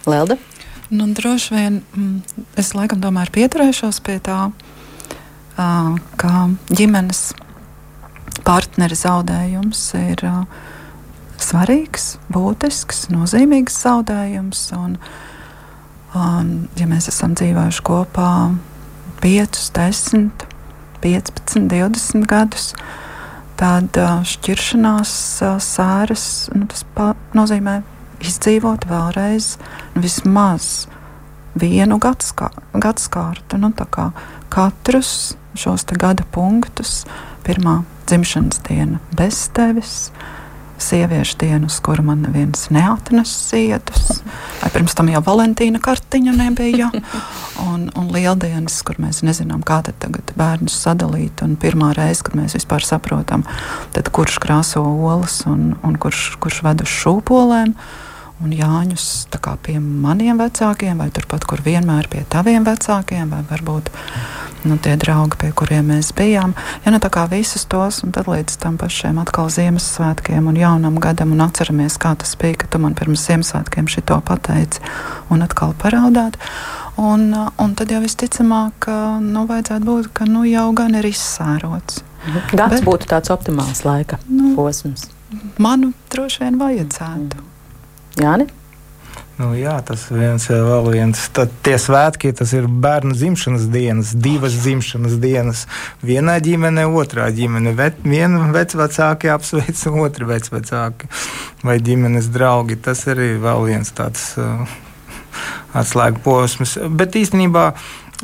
[0.10, 0.40] Lelda?
[0.90, 4.48] Nu, droši vien mm, es laikam tomēr pieturēšos pie tā,
[5.60, 6.32] ka
[6.72, 7.22] ģimenes
[8.48, 10.24] partneri zaudējums ir
[11.40, 14.64] svarīgs, būtisks, nozīmīgs zaudējums.
[14.80, 14.96] Un,
[16.18, 18.32] un, ja mēs esam dzīvojuši kopā
[19.22, 20.48] 5, 10,
[21.04, 23.09] 15, 20 gadus, tad
[23.60, 25.12] šķiršanās
[25.64, 26.68] sēras nu,
[27.36, 27.82] nozīmē
[28.24, 29.58] izdzīvot vēlreiz
[30.00, 30.88] vismaz
[31.60, 33.60] vienu gadsimtu.
[33.60, 33.74] Nu,
[34.50, 37.06] katrus šos gada punktus,
[37.44, 40.12] pirmā dzimšanas diena bez tevis,
[40.84, 44.22] sieviešu dienu, uz kuru man neviens neatnesa ziedus.
[44.62, 46.92] Vai pirms tam jau Valentīna kartiņa nebija.
[47.60, 51.42] Un, un lieldienas, kur mēs nezinām, kā tagad bērnus sadalīt.
[51.44, 53.44] Un pirmā reize, kad mēs vispār saprotam,
[53.92, 57.74] tad kurš krāso olas un, un kurš, kurš ved uz šūpolēm.
[58.40, 59.28] Un Jāņus
[59.64, 63.90] pie maniem vecākiem, vai turpat, kur vienmēr pie taviem vecākiem, vai varbūt
[64.64, 66.54] nu, tie draugi, pie kuriem mēs bijām.
[66.86, 71.00] Ja nu tā kā visus tos, un tad līdz tam pašiem atkal Ziemassvētkiem un jaunam
[71.04, 74.84] gadam, un atceramies, kā tas bija, ka tu man pirms Ziemassvētkiem šito pateici,
[75.32, 76.40] un atkal paraudāt.
[77.00, 78.90] Un, un tad jau visticamāk,
[79.24, 82.04] nu, vajadzētu būt, ka nu, jau gan ir izsērots.
[82.52, 85.08] Gads Bet, būtu tāds optimāls laika nu, posms.
[85.62, 87.49] Manu droši vien vajadzētu.
[88.20, 88.50] Jāni?
[89.40, 91.20] Nu, jā, tas viens vēl viens.
[91.32, 95.62] Tad tie svētki, tas ir bērnu dzimšanas dienas, divas dzimšanas dienas.
[96.04, 97.72] Vienā ģimenē, otrā ģimenē.
[97.78, 101.08] Vet, viena vecāki apsveic, otra vecāki
[101.64, 102.76] vai ģimenes draugi.
[102.84, 104.68] Tas arī vēl viens tāds uh,
[105.80, 106.76] atslēgu posms.
[107.00, 107.70] Bet īstenībā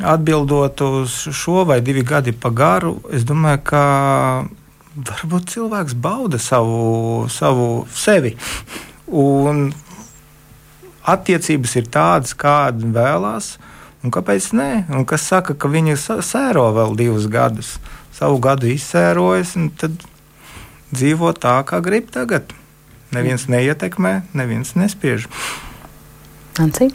[0.04, 3.82] atbildot uz šo vai divi gadi pa garu, es domāju, ka
[5.00, 8.36] varbūt cilvēks bauda savu, savu sevi.
[9.06, 9.70] Un
[11.06, 13.54] attiecības ir tādas, kādas vēlās.
[14.04, 14.70] Un kāpēc nē?
[14.94, 17.76] Un kas saka, ka viņi sēro vēl divus gadus?
[18.14, 19.96] Savu gadu izsērojas, un tad
[20.94, 22.52] dzīvo tā, kā grib tagad.
[23.14, 25.26] Neviens neietekmē, neviens nespiež.
[26.62, 26.92] Anci?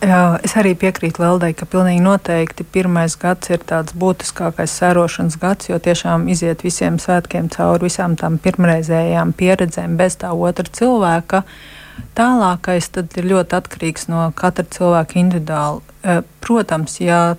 [0.00, 5.68] Jā, es arī piekrītu Leldai, ka pilnīgi noteikti pirmais gads ir tāds būtiskākais sērošanas gads,
[5.68, 11.42] jo tiešām iziet visiem svētkiem cauri visām tām pirmreizējām pieredzēm bez tā otra cilvēka.
[11.44, 11.79] Uh,
[12.18, 15.82] Tālākais ir ļoti atkarīgs no katra cilvēka individuāli.
[16.02, 17.36] Eh, protams, ja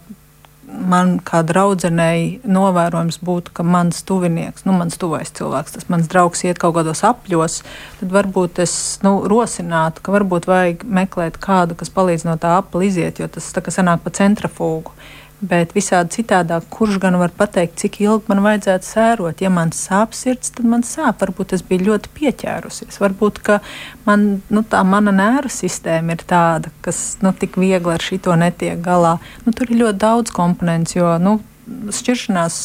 [0.71, 6.43] man kā draudzenei novērojams būtu, ka mans tuvinieks, nu, mans tuvais cilvēks, tas mans draugs
[6.47, 7.62] iet kaut kādos apļos,
[8.00, 12.88] tad varbūt es nu, rosinātu, ka varbūt vajag meklēt kādu, kas palīdz no tā apli
[12.91, 14.95] iziet, jo tas tā kā sanāk pa centrafūgu.
[15.42, 19.40] Bet visādi citādāk, kurš gan var pateikt, cik ilgi man vajadzētu sērot?
[19.42, 21.18] Ja man sāp sirds, tad man sāp.
[21.24, 23.00] Varbūt es biju ļoti pieķērusies.
[23.02, 23.42] Varbūt
[24.06, 28.78] man, nu, tā mana nēra sistēma ir tāda, kas nu, tik viegli ar šito netiek
[28.86, 29.16] galā.
[29.48, 31.40] Nu, tur ir ļoti daudz komponentu, jo nu,
[31.90, 32.62] šķiršanās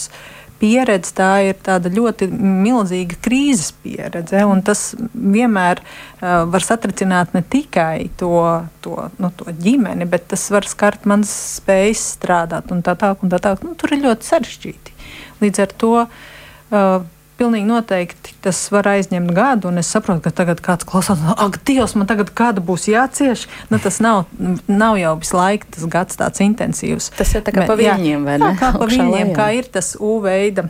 [0.60, 4.44] pieredze, tā ir tāda ļoti milzīga krīzes pieredze.
[4.66, 8.38] Tas vienmēr uh, var satricināt ne tikai to,
[8.84, 13.26] to, nu, to ģimeni, bet tas var skart manas spējas strādāt un tā tālāk.
[13.36, 13.56] Tā, tā.
[13.64, 14.96] nu, tur ir ļoti sarežģīti.
[15.44, 17.04] Līdz ar to uh,
[17.36, 21.92] Pilnīgi noteikti tas var aizņemt gadu, un es saprotu, ka tagad kāds klausās, ak, Dievs,
[21.98, 23.44] man tagad gada būs jācieš.
[23.68, 24.24] Nu, tas nav,
[24.70, 27.10] nav jau visu laiku tas gads tāds intensīvs.
[27.18, 28.54] Tas ir tā kā pa viņiem, vai ne?
[28.54, 30.68] Jā, kā pa viņiem, kā ir tas U veida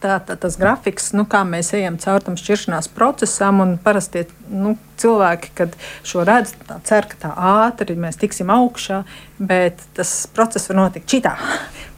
[0.00, 4.74] tā, tā, tas grafiks, nu, kā mēs ejam cauri tam šķiršanās procesam, un parasti nu,
[5.00, 6.54] cilvēki, kad šo redz,
[6.88, 9.02] cer, ka tā ātri mēs tiksim augšā,
[9.40, 11.36] bet tas process var notikt šitā.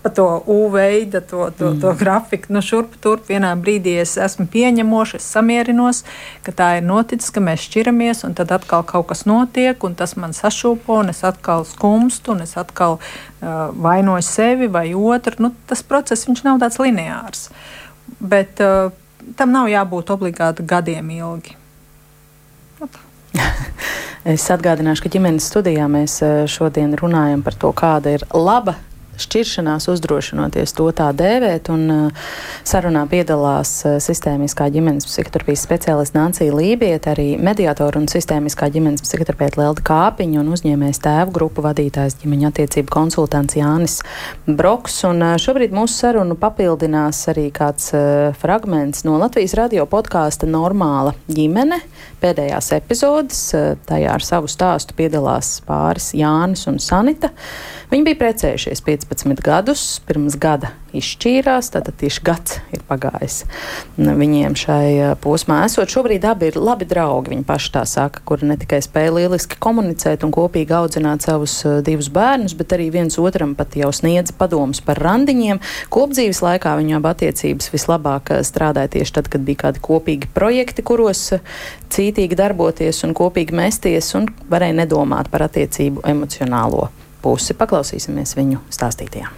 [0.02, 1.80] Pa to U-veida, to, to, mm.
[1.80, 2.50] to grafiku.
[2.50, 6.00] Nu, šurp turp vienā brīdī es esmu pieņemoša, es samierinos,
[6.42, 10.16] ka tā ir noticis, ka mēs šķiramies, un tad atkal kaut kas notiek, un tas
[10.18, 15.38] man sašūpo, un es atkal skumstu, un es atkal uh, vainoju sevi vai otru.
[15.46, 17.46] Nu, tas process nav tāds lineārs.
[18.18, 18.90] Bet uh,
[19.38, 21.61] tam nav jābūt obligāti gadiem ilgi.
[24.32, 28.76] Es atgādināšu, ka ģimenes studijā mēs uh, šodien runājam par to, kāda ir laba
[29.20, 31.70] šķiršanās uzdrošinoties to tā dēvēt.
[31.72, 32.28] Un, uh,
[32.68, 39.60] sarunā piedalās uh, sistēmiskā ģimenes psihoterapijas speciāliste Nancija Lībieta, arī mediātora un sistēmiskā ģimenes psihoterapeita
[39.60, 43.98] Lelda Kāpiņa un uzņēmējs tēvu grupu vadītājs ģimeņa attiecību konsultants Jānis
[44.46, 45.02] Broks.
[45.08, 51.14] Un, uh, šobrīd mūsu sarunu papildinās arī kāds uh, fragments no Latvijas radio podkāsta Normāla
[51.30, 51.82] ģimene
[52.22, 53.44] pēdējās epizodes.
[53.88, 57.32] Tajā ar savu stāstu piedalās pāris Jānis un Sanita.
[57.92, 63.42] Viņi bija precējušies 15 gadus, pirms gada izšķīrās, tātad tieši gads ir pagājis
[64.00, 65.58] viņiem šai posmā.
[65.66, 69.60] Esot šobrīd abi ir labi draugi, viņi paši tā saka, kuri ne tikai spēja lieliski
[69.60, 74.80] komunicēt un kopīgi audzināt savus divus bērnus, bet arī viens otram pat jau sniedz padomus
[74.80, 75.60] par randiņiem.
[75.92, 81.28] Kopdzīves laikā viņu abi attiecības vislabāk strādāja tieši tad, kad bija kādi kopīgi projekti, kuros
[81.92, 86.88] cītīgi darboties un kopīgi mesties un varēja nedomāt par attiecību emocionālo
[87.22, 87.56] pusi.
[87.58, 89.30] Paklausīsimies viņu stāstītajā.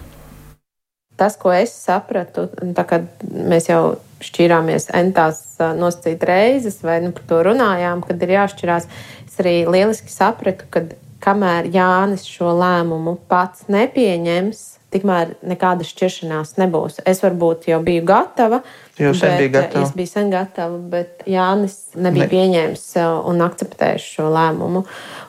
[1.15, 3.95] Tas, ko es sapratu, kad mēs jau
[4.25, 8.87] šķirāmies entās nosacīt reizes, vai nu, par to runājām, kad ir jāšķirās,
[9.23, 10.83] es arī lieliski sapratu, ka
[11.23, 17.01] kamēr Jānis šo lēmumu pats nepieņems, tikmēr nekāda šķiršanās nebūs.
[17.07, 18.61] Es varbūt jau biju gatava.
[18.95, 19.83] Jūs sen bijāt gatava?
[19.83, 22.31] Es biju sen gatava, bet Jānis nebija ne.
[22.31, 22.85] pieņēmis
[23.27, 24.85] un akceptējis šo lēmumu.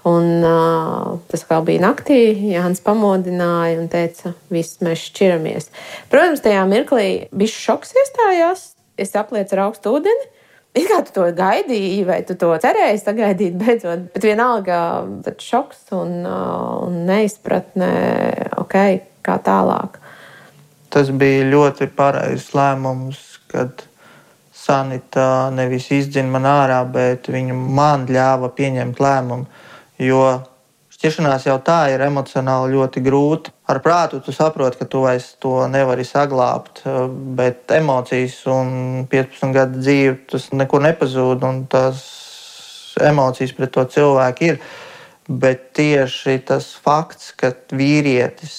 [0.07, 2.21] Un, uh, tas kā bija naktī,
[2.53, 5.67] Jānis pamodināja un teica, viss mēs šķiramies.
[6.13, 8.69] Protams, tajā mirklī bija šoks iestājās.
[8.97, 10.31] Es aplieku ar augstu ūdeni.
[10.77, 14.79] It kā tu to gaidīji, vai tu to cerēji sagaidīt beidzot, bet vienalga
[15.41, 17.89] šoks un, un neizpratne,
[18.61, 18.77] ok,
[19.25, 19.97] kā tālāk.
[20.93, 23.85] Tas bija ļoti pareizs lēmums, kad
[24.57, 29.47] Sanita nevis izdzina man ārā, bet viņa man ļāva pieņemt lēmumu.
[30.03, 30.23] Jo
[30.97, 33.53] šķiršanās jau tā ir emocionāli ļoti grūti.
[33.71, 36.83] Ar prātu tu saproti, ka tu vairs to nevari saglabāt,
[37.39, 42.07] bet emocijas un 15 gadu dzīve tas nekur nepazūd, un tās
[43.03, 44.61] emocijas pret to cilvēku ir.
[45.27, 48.57] Bet tieši tas fakts, ka vīrietis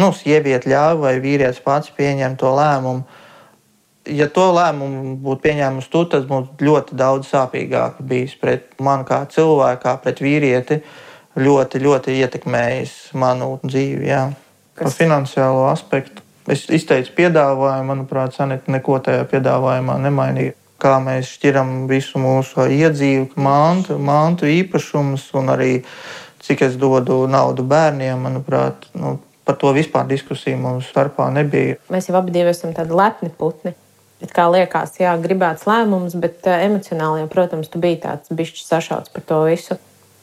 [0.00, 3.04] nu, sieviete ļauj vai vīrietis pats pieņem to lēmumu.
[4.04, 9.22] Ja to lēmumu būtu pieņēmusi tu, tas būtu ļoti daudz sāpīgāk bijis pret mani kā
[9.32, 10.82] cilvēku, kā pret vīrieti.
[11.40, 14.04] Ļoti, ļoti ietekmējis manu dzīvi.
[14.06, 14.26] Jā.
[14.78, 16.22] Par finansiālo aspektu.
[16.46, 20.54] Es izteicu piedāvājumu, manuprāt, Sanita neko tajā piedāvājumā nemainīja.
[20.84, 25.70] Kā mēs šķiram visu mūsu iedzīvu, mantu, mantu īpašumus un arī
[26.44, 31.76] cik es dodu naudu bērniem, manuprāt, nu, Par to vispār diskusiju mums starpā nebija.
[31.92, 33.74] Mēs jau abi esam tādi lepni putni.
[34.24, 39.12] It kā liekas, jā, gribēts lēmums, bet uh, emocionāli, protams, tu biji tāds bišķi sašauts
[39.12, 39.76] par to visu.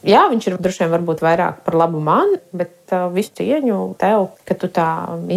[0.08, 4.32] Jā, viņš ir droši vien varbūt vairāk par labu man, bet uh, visu cieņu tev,
[4.50, 4.88] ka tu tā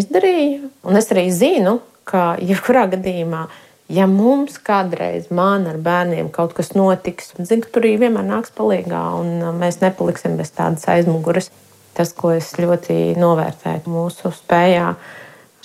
[0.01, 0.63] izdarīji.
[0.89, 3.45] Un es arī zinu, ka jebkurā gadījumā,
[3.93, 8.55] ja mums kādreiz man ar bērniem kaut kas notiks, zinu, ka tur arī vienmēr nāks
[8.57, 11.53] palīdzīgā, un uh, mēs nepaliksim bez tādas aizmugures
[11.95, 14.89] tas, ko es ļoti novērtēju mūsu spējā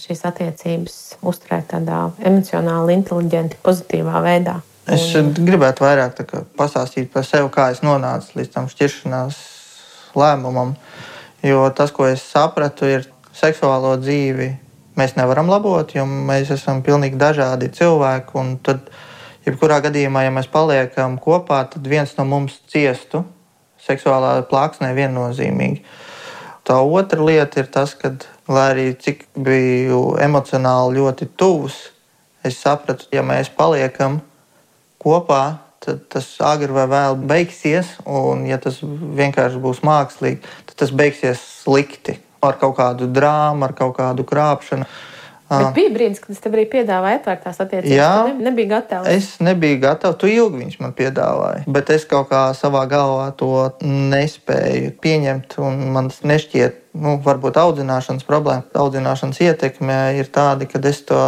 [0.10, 4.58] šīs attiecības uzturēt tādā emocionāli, inteliģenti, pozitīvā veidā.
[4.90, 9.38] Es gribētu vairāk kā, pastāstīt par sevi, kā es nonācu līdz tam šķiršanās
[10.18, 10.74] lēmumam.
[11.46, 13.06] Jo tas, ko es sapratu, ir
[13.38, 14.50] seksuālo dzīvi
[15.00, 18.46] mēs nevaram labot, jo mēs esam pilnīgi dažādi cilvēki.
[18.66, 18.90] Tad,
[19.46, 23.24] jebkurā gadījumā, ja mēs paliekam kopā, tad viens no mums ciestu
[23.86, 25.86] seksuālā plāksnē viennozīmīgi.
[26.70, 28.14] Tā otra lieta ir tas, ka,
[28.50, 31.80] lai arī cik biju emocionāli ļoti tuvs,
[32.46, 34.20] es sapratu, ja mēs paliekam
[35.02, 37.96] kopā, tad tas agri vai vēl beigsies.
[38.06, 42.20] Un, ja tas vienkārši būs mākslīgi, tad tas beigsies slikti.
[42.46, 44.86] Ar kaut kādu drāmu, ar kaut kādu krāpšanu.
[45.50, 47.96] Bet bija brīdis, kad es tev arī piedāvāju atvērt tās attiecības.
[47.98, 49.10] Jā, tu nebija gatavs.
[49.10, 50.20] Es nebiju gatavs.
[50.22, 51.64] Tu ilgi viņš man piedāvāja.
[51.74, 55.58] Bet es kaut kā savā galvā to nespēju pieņemt.
[55.96, 61.22] Man nešķiet, nu, varbūt audzināšanas problēma, audzināšanas ietekme ir tāda, ka es to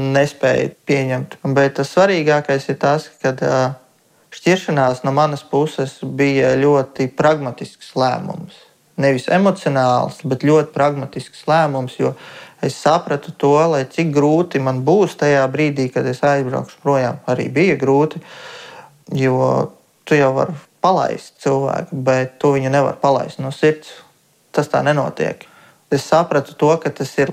[0.00, 1.38] nespēju pieņemt.
[1.54, 3.34] Bet tas svarīgākais ir tas, ka
[4.34, 8.56] šķiršanās no manas puses bija ļoti pragmatisks lēmums.
[9.00, 12.12] Nevis emocionāls, bet ļoti pragmatisks lēmums, jo
[12.66, 17.20] es sapratu to, lai cik grūti man būs tajā brīdī, kad es aizbraukšu projām.
[17.30, 18.22] Arī bija grūti,
[19.14, 19.72] jo
[20.04, 23.92] tu jau vari palaist cilvēku, bet tu viņu nevari palaist no sirds.
[24.54, 25.46] Tas tā nenotiek.
[25.90, 27.32] Es sapratu to, ka tas ir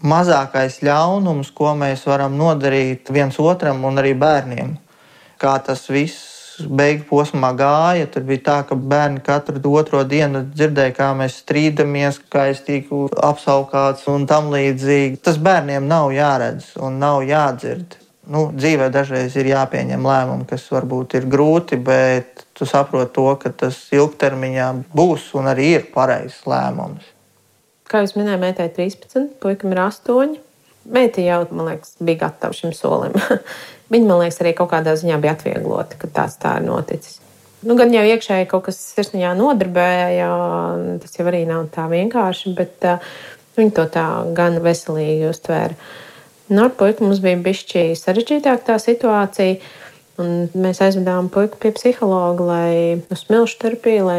[0.00, 4.76] mazākais ļaunums, ko mēs varam nodarīt viens otram un arī bērniem.
[5.40, 6.29] Kā tas viss
[6.66, 12.20] beigu posmā gāja, tad bija tā, ka bērni katru otro dienu dzirdēja, kā mēs strīdamies,
[12.32, 15.20] kā es tiku apsaukāts un tam līdzīgi.
[15.24, 17.96] Tas bērniem nav jāredz un nav jādzird.
[18.30, 23.50] Nu, dzīvē dažreiz ir jāpieņem lēmumi, kas varbūt ir grūti, bet tu saproti to, ka
[23.64, 27.08] tas ilgtermiņā būs un arī ir pareizs lēmums.
[27.90, 30.36] Kā jūs minējāt, meitai 13, puikam ir 8.
[30.94, 33.16] Meita jau, man liekas, bija gatava šim solim.
[33.90, 37.18] Viņa, man liekas, arī kaut kādā ziņā bija atvieglota, ka tās tā ir noticis.
[37.66, 40.28] Nu, gan jau iekšēji kaut kas sirsniņā nodarbēja,
[41.02, 43.02] tas jau arī nav tā vienkārši, bet uh,
[43.58, 45.76] viņi to tā gan veselīgi uztvēra.
[46.50, 49.60] Nu, ar puiku mums bija bišķi sarežģītāk tā situācija.
[50.20, 52.72] Un mēs aizvedām puiku pie psihologa, lai
[53.08, 54.18] uz smilšu terapiju, lai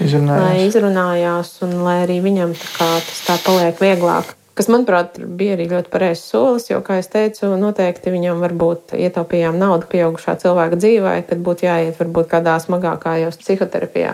[0.00, 0.44] izrunājās.
[0.46, 4.32] lai izrunājās, un lai arī viņam tā kā, tas tā paliek vieglāk.
[4.52, 9.56] Kas, manuprāt, bija arī ļoti pareizs solis, jo, kā jau teicu, noteikti viņam varbūt ietaupījām
[9.56, 14.12] naudu pieaugušā cilvēka dzīvē, kad būtu jāiet varbūt kādā smagākā jau psihoterapijā.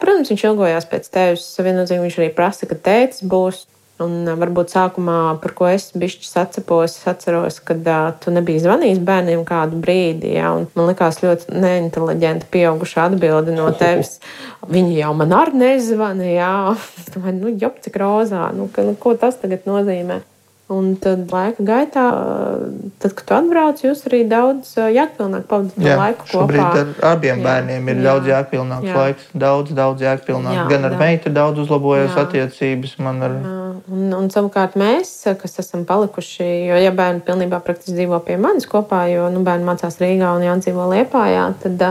[0.00, 1.48] Protams, viņš ilgojās pēc tevis.
[1.58, 3.64] Viennozīmīgi viņš arī prasa, ka tēvs būs.
[4.00, 9.02] Un varbūt sākumā, par ko es bišķi sacepos, es atceros, ka uh, tu nebija zvanījis
[9.04, 14.16] bērniem kādu brīdi, ja, un man likās ļoti neinteliģenta pieauguša atbilde no tevis.
[14.74, 16.50] Viņi jau man arī nezvanīja,
[17.42, 20.22] nu, jop, cik rozā, nu, ka, nu, ko tas tagad nozīmē.
[20.70, 22.04] Un tad laika gaitā,
[23.02, 26.66] tad, kad tu atbrauc, jūs arī daudz jēgpilnāk pavadāt laiku kopā.
[26.78, 28.98] Ar abiem jā, bērniem ir jā, daudz jēgpilnāks jā.
[29.00, 29.24] laiks.
[29.34, 30.54] Daudz, daudz jēgpilnāk.
[30.54, 31.00] Jā, Gan ar jā.
[31.00, 32.22] meitu daudz uzlabojas jā.
[32.22, 32.92] attiecības.
[33.02, 33.34] Ar...
[33.34, 33.54] Jā.
[33.90, 35.10] Un, un savukārt mēs,
[35.40, 39.66] kas esam palikuši, jo ja bērni pilnībā praktiski dzīvo pie manis kopā, jo nu, bērni
[39.66, 41.82] mācās Rīgā un Jāndzīvo Liepājā, tad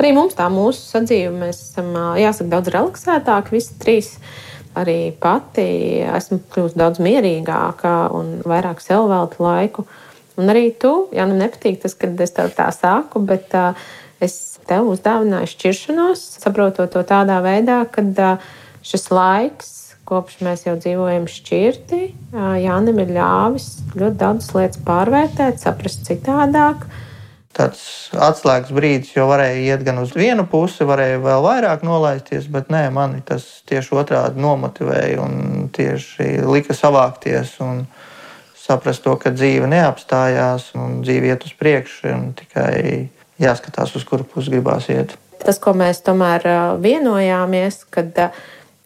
[0.00, 4.14] arī mums tā mūsu sadzīve, mēs esam, jāsaka, daudz relaksētāki visi trīs
[4.78, 5.66] arī pati
[6.06, 9.84] esmu kļuvusi daudz mierīgāka un vairāk sev veltu laiku.
[10.40, 13.76] Un arī tu, ja nu nepatīk tas, kad es tev tā saku, bet uh,
[14.22, 18.50] es tev uzdāvināju šķiršanos, saprotot to tādā veidā, ka uh,
[18.86, 19.70] šis laiks,
[20.08, 22.02] kopš mēs jau dzīvojam šķirti,
[22.32, 26.88] uh, Jānis ir ļāvis ļoti daudzas lietas pārvērtēt, saprast citādāk.
[26.88, 27.01] Uh,
[27.56, 27.82] tāds
[28.16, 32.86] atslēgas brīdis, jo varēja iet gan uz vienu pusi, varēja vēl vairāk nolaisties, bet nē,
[32.94, 37.84] mani tas tieši otrādi nomotivēja un tieši lika savākties un
[38.62, 43.10] saprast to, ka dzīve neapstājās un dzīve iet uz priekšu un tikai
[43.42, 45.16] jāskatās, uz kuru pusi gribās iet.
[45.42, 46.46] Tas, ko mēs tomēr
[46.80, 48.14] vienojāmies, kad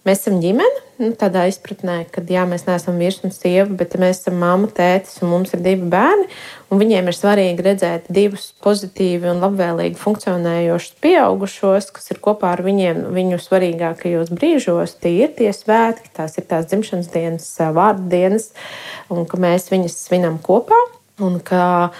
[0.08, 4.22] mēs esam ģimene, nu, tādā izpratnē, ka jā, mēs neesam vīrs un sieva, bet mēs
[4.22, 6.26] esam mamma, tētis un mums ir divi bērni.
[6.72, 13.04] Viņiem ir svarīgi redzēt divus pozitīvi un labvēlīgi funkcionējošus pieaugušos, kas ir kopā ar viņiem
[13.14, 14.96] viņu svarīgākajos brīžos.
[15.02, 18.50] Tie ir tie svētki, tās ir tās dzimšanas dienas, vārdu dienas,
[19.12, 20.80] un ka mēs viņas svinam kopā.
[21.22, 21.92] Un ka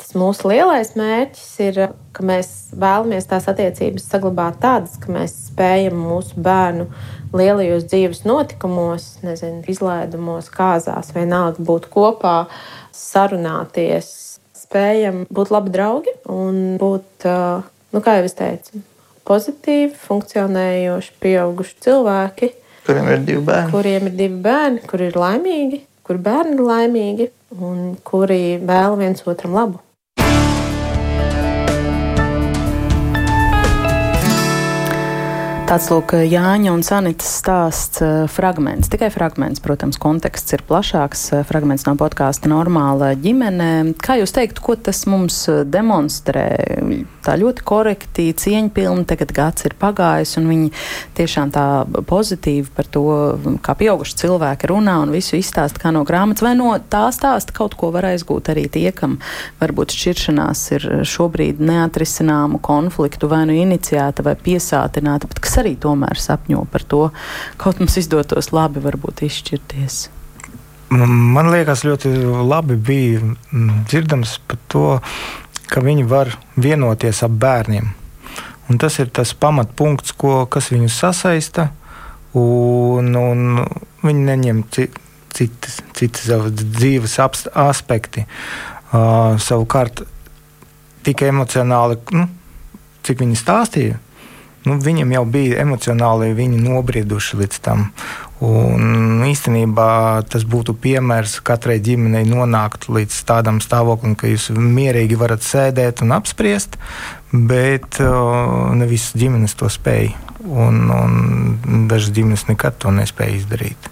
[0.00, 1.76] tas mūsu lielais mērķis ir,
[2.14, 6.88] ka mēs vēlamies tās attiecības saglabāt tādas, ka mēs spējam mūsu bērnu
[7.36, 12.36] lielajos dzīves notikumos, nezinu, izlaidumos, kāzās, vienalga būt kopā,
[12.94, 14.10] sarunāties,
[14.56, 18.82] spējam būt labi draugi un būt, nu, kā jau es teicu,
[19.28, 22.50] pozitīvi, funkcionējoši, pieauguši cilvēki.
[22.84, 23.72] Kuriem ir divi bērni?
[23.72, 27.30] Kuriem ir divi bērni, kuri ir laimīgi, kur bērni ir laimīgi
[27.60, 29.83] un kuri vēl viens otram labu.
[35.64, 38.90] Tāds lūk, Jāņa un Sanitas stāsts uh, fragments.
[38.92, 41.22] Tikai fragments, protams, konteksts ir plašāks.
[41.32, 43.94] Uh, fragments no podkāsta normāla ģimene.
[43.96, 46.44] Kā jūs teiktu, ko tas mums uh, demonstrē?
[47.24, 50.68] Tā ļoti korekti, cieņpilni, tagad gads ir pagājis, un viņi
[51.16, 51.64] tiešām tā
[52.12, 53.06] pozitīvi par to,
[53.64, 57.78] kā pieauguši cilvēki runā un visu izstāsta kā no grāmatas, vai no tā stāsta kaut
[57.80, 59.16] ko var aizgūt arī tie, kam
[59.62, 65.76] varbūt šķiršanās ir šobrīd neatrisināmu konfliktu vai nu iniciēta vai piesātināta, bet kas kas arī
[65.78, 67.00] tomēr sapņo par to,
[67.62, 69.98] kaut mums izdotos labi varbūt izšķirties.
[70.90, 72.10] Man liekas, ļoti
[72.42, 73.20] labi bija
[73.86, 74.88] dzirdams par to,
[75.70, 77.92] ka viņi var vienoties ap bērniem.
[78.66, 81.68] Un tas ir tas pamatpunkts, ko, kas viņus sasaista.
[82.34, 83.62] Un, un
[84.02, 88.26] viņi neņem citas, citas dzīves aspekti.
[88.90, 90.02] Uh, savukārt,
[91.06, 92.26] tik emocionāli, nu,
[93.06, 94.00] cik viņi stāstīja,
[94.68, 97.88] nu, viņam jau bija emocionāli nobrieduši līdz tam.
[98.44, 105.44] Un īstenībā tas būtu piemērs katrai ģimenei nonākt līdz tādam stāvoklim, ka jūs mierīgi varat
[105.46, 106.76] sēdēt un apspriest,
[107.32, 110.12] bet ne visas ģimenes to spēj.
[110.44, 113.88] Un, un dažas ģimenes nekad to nespēja izdarīt.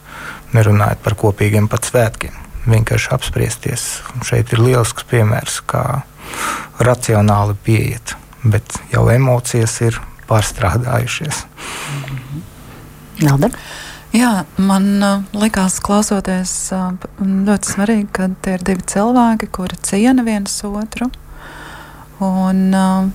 [0.53, 2.35] Nerunājot par kopīgiem pat svētkiem.
[2.69, 3.87] Vienkārši apspriesties.
[4.13, 6.03] Un šeit ir lielisks piemērs, kā
[6.83, 8.15] racionāli pieiet,
[8.45, 9.97] bet jau emocijas ir
[10.33, 11.45] pārstrādājušies.
[13.23, 13.53] Nalda?
[14.13, 20.25] Jā, man uh, likās, klausoties, uh, ļoti svarīgi, ka tie ir divi cilvēki, kuri ciena
[20.27, 21.09] viens otru
[22.23, 23.09] un uh,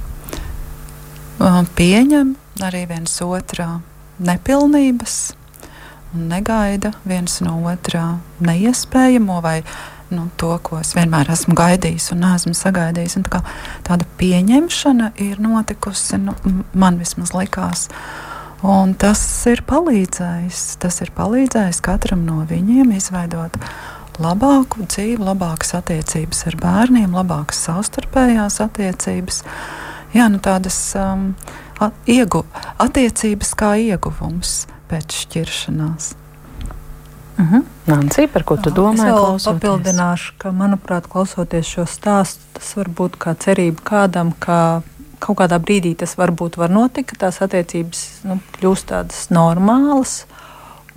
[1.78, 2.34] pieņem
[2.66, 3.70] arī viens otrā
[4.18, 5.18] nepilnības
[6.16, 9.60] un negaida viens no otrā neiespējamo vai
[10.14, 13.18] nu, to, ko es vienmēr esmu gaidījis un neesmu sagaidījis.
[13.20, 13.42] Un tā
[13.88, 16.36] tāda pieņemšana ir notikusi, nu,
[16.78, 17.88] man vismaz likās.
[18.66, 20.64] Un tas ir palīdzējis.
[20.82, 23.60] Tas ir palīdzējis katram no viņiem izveidot
[24.22, 29.44] labāku dzīvi, labākas attiecības ar bērniem, labākas savstarpējās attiecības.
[30.16, 31.30] Jā, nu tādas um,
[32.10, 32.46] iegu,
[32.82, 36.16] attiecības kā ieguvums pēc šķiršanās.
[37.38, 37.56] Uh mhm.
[37.56, 37.64] -huh.
[37.86, 38.94] Nancy, par ko tu domā?
[38.94, 44.82] Es vēl papildināšu, ka, manuprāt, klausoties šo stāstu, tas var būt kā cerība kādam, ka
[45.20, 50.26] kaut kādā brīdī tas varbūt var notikt, ka tās attiecības nu, kļūst tādas normālas.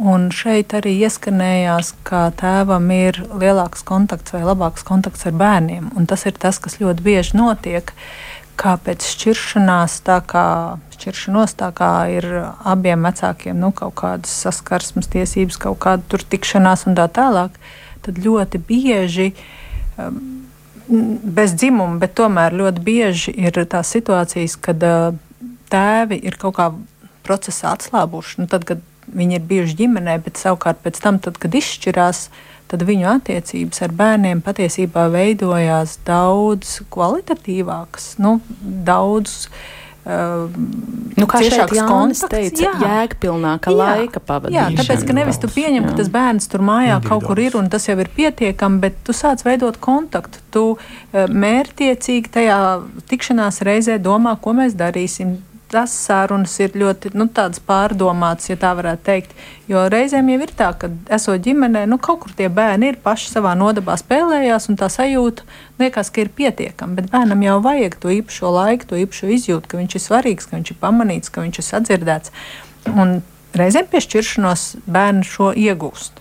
[0.01, 5.91] Un šeit arī ieskanējās, ka tēvam ir lielāks kontakts vai labāks kontakts ar bērniem.
[5.97, 7.93] Un tas ir tas, kas ļoti bieži notiek.
[8.61, 10.46] Kā pēc šķiršanās, tā kā
[10.96, 12.26] šķiršanos, tā kā ir
[12.68, 17.56] abiem vecākiem nu, kaut kādas saskarsmes tiesības, kaut kāda tur tikšanās un tā tālāk,
[18.04, 19.30] tad ļoti bieži.
[19.96, 20.20] Um,
[20.90, 25.14] bez dzimuma, bet tomēr ļoti bieži ir tās situācijas, kad uh,
[25.70, 26.70] tēvi ir kaut kā
[27.26, 28.42] procesā atslābuši.
[28.42, 28.82] Nu, tad, kad
[29.14, 32.28] viņi ir bijuši ģimenē, bet savukārt pēc tam, tad, kad izšķirās,
[32.71, 38.39] tad viņu attiecības ar bērniem patiesībā veidojās daudz kvalitatīvākas, nu,
[38.87, 39.59] daudz uh,
[40.07, 42.73] nu, kā šeit Jānis teica, jā.
[42.81, 43.77] jēgpilnāka jā.
[43.77, 44.73] laika pavadīšana.
[44.73, 45.91] Jā, tāpēc, ka nevis tu pieņem, jā.
[45.91, 49.16] ka tas bērns tur mājā kaut kur ir un tas jau ir pietiekami, bet tu
[49.16, 50.43] sāc veidot kontaktu.
[50.55, 50.64] Tu
[51.12, 52.59] mērtiecīgi tajā
[53.11, 55.37] tikšanās reizē domā, ko mēs darīsim,
[55.71, 57.27] tas sarunas ir ļoti nu,
[57.66, 59.35] pārdomātas, ja tā varētu teikt.
[59.71, 63.31] Jo reizēm jau ir tā, ka esot ģimenē, nu, kaut kur tie bērni ir paši
[63.31, 65.47] savā nodabā spēlējās, un tā sajūta
[65.83, 66.99] liekas, ka ir pietiekama.
[66.99, 70.59] Bet bērnam jau vajag to īpašo laiku, to īpašo izjūtu, ka viņš ir svarīgs, ka
[70.59, 72.35] viņš ir pamanīts, ka viņš ir sadzirdēts.
[72.91, 73.21] Un
[73.57, 76.20] reizēm piešķiršanos bērni šo iegūst.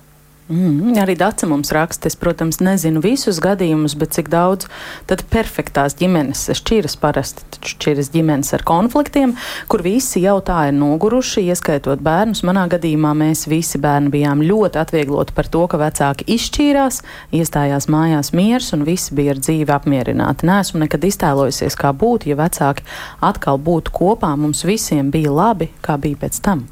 [0.50, 4.66] Mm, arī Dārsa mums raksta, es, protams, nezinu visus gadījumus, bet cik daudz
[5.06, 9.36] tad perfektās ģimenes šķiras parasti šķiras ģimenes ar konfliktiem,
[9.70, 12.41] kur visi jau tā ir noguruši, ieskaitot bērnus.
[12.47, 17.04] Manā gadījumā mēs visi bērni bijām ļoti atviegloti par to, ka vecāki izšķīrās,
[17.36, 20.50] iestājās mājās miers un visi bija ar dzīvi apmierināti.
[20.50, 22.88] Nesmu nekad iztēlojusies, kā būtu, ja vecāki
[23.22, 26.68] atkal būtu kopā, mums visiem bija labi, kā bija pēc tam.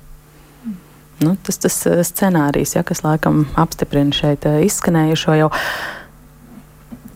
[1.20, 5.48] Nu, tas tas eh, scenārijs, ja, kas laikam apstiprina šeit eh, izskanējušo jau.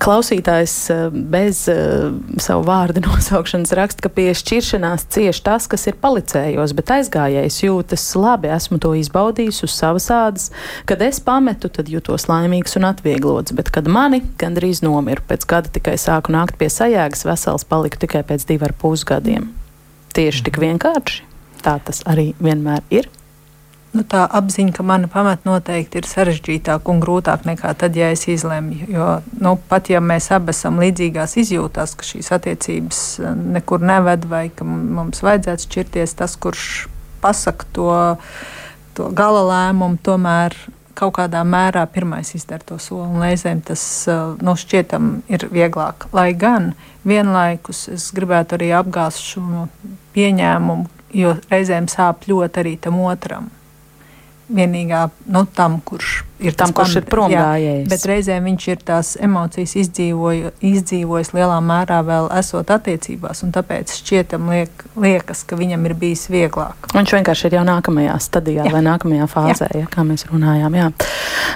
[0.01, 2.07] Klausītājs eh, bez uh,
[2.41, 8.07] savu vārdu nosaukšanas raksta, ka pie šķiršanās cieš tas, kas ir palicējos, bet aizgājējs jūtas
[8.17, 8.49] labi.
[8.55, 10.49] Esmu to izbaudījis uz savas ādas.
[10.89, 15.69] Kad es pametu, tad jūtos laimīgs un atvieglots, bet kad mani gandrīz nomiru, pēc gada
[15.77, 19.51] tikai sāku nākt pie sajēgas, vesels paliku tikai pēc divu ar pusgadiem.
[20.17, 21.27] Tieši tik vienkārši.
[21.61, 23.05] Tā tas arī vienmēr ir.
[23.91, 28.23] Nu, tā apziņa, ka mana pamata noteikti ir sarežģītāka un grūtāka nekā tad, ja es
[28.31, 28.87] izlemju.
[28.87, 29.07] Jo
[29.43, 34.45] nu, pat ja mēs abi esam līdzīgās izjūtās, ka šīs attiecības eh, nekur neved vai
[34.55, 36.69] ka mums vajadzētu šķirties, tas, kurš
[37.19, 37.91] pasaka to,
[38.95, 40.55] to gala lēmumu, tomēr
[40.95, 43.11] kaut kādā mērā pirmais izdara to soli.
[43.19, 43.83] Reizēm tas
[44.39, 46.07] nu, šķietam ir vieglāk.
[46.15, 49.67] Lai gan vienlaikus es gribētu arī apgāzt šo
[50.15, 53.57] pieņēmumu, jo reizēm sāp ļoti arī tam otram
[54.51, 57.87] vienīgā nu, tam, kurš ir tam, kurš ir prom gājējis.
[57.91, 63.93] Bet reizēm viņš ir tās emocijas izdzīvoju, izdzīvojis lielā mērā vēl esot attiecībās, un tāpēc
[64.01, 66.89] šķietam liek, liekas, ka viņam ir bijis vieglāk.
[66.95, 68.73] Viņš vienkārši ir jau nākamajā stadijā jā.
[68.73, 69.83] vai nākamajā fāzē, jā.
[69.85, 70.77] Ja, kā mēs runājām.
[70.77, 70.89] Jā.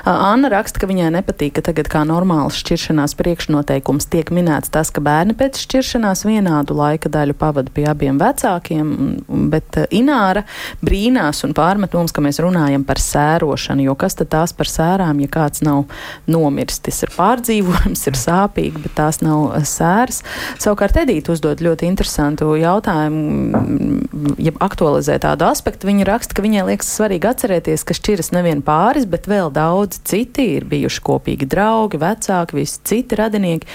[0.06, 5.04] Anna raksta, ka viņai nepatīk, ka tagad kā normāls šķiršanās priekšnoteikums tiek minēts tas, ka
[5.06, 8.94] bērni pēc šķiršanās vienādu laika daļu pavada pie abiem vecākiem,
[9.52, 10.46] bet Ināra
[10.86, 15.22] brīnās un pārmet mums, ka mēs runājam par sērošanu, jo kas tad tās par sērām,
[15.24, 15.86] ja kāds nav
[16.32, 16.82] nomiris.
[16.86, 20.22] Tas ir pārdzīvojums, ir sāpīgi, bet tās nav sēras.
[20.62, 25.90] Savukārt Edīte uzdod ļoti interesantu jautājumu, ja aktualizē tādu aspektu.
[25.90, 30.48] Viņa raksta, ka viņai liekas svarīgi atcerēties, ka šķiras nevien pāris, bet vēl daudz citi
[30.58, 33.70] ir bijuši kopīgi draugi, vecāki, visi citi radinieki,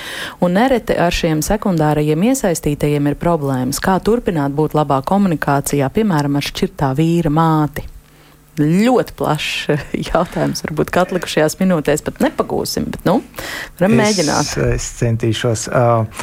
[0.44, 3.82] un nereti ar šiem sekundārajiem iesaistītajiem ir problēmas.
[3.82, 7.86] Kā turpināt būt labā komunikācijā, piemēram, ar šķirtā vīra māti?
[8.60, 9.80] Ļoti plašs
[10.10, 10.64] jautājums.
[10.66, 13.20] Varbūt kā atlikušajās minūtēs pat nepagūsim, bet nu,
[13.80, 14.54] varam es, mēģināt.
[14.76, 15.66] Es centīšos.
[15.70, 16.22] Uh,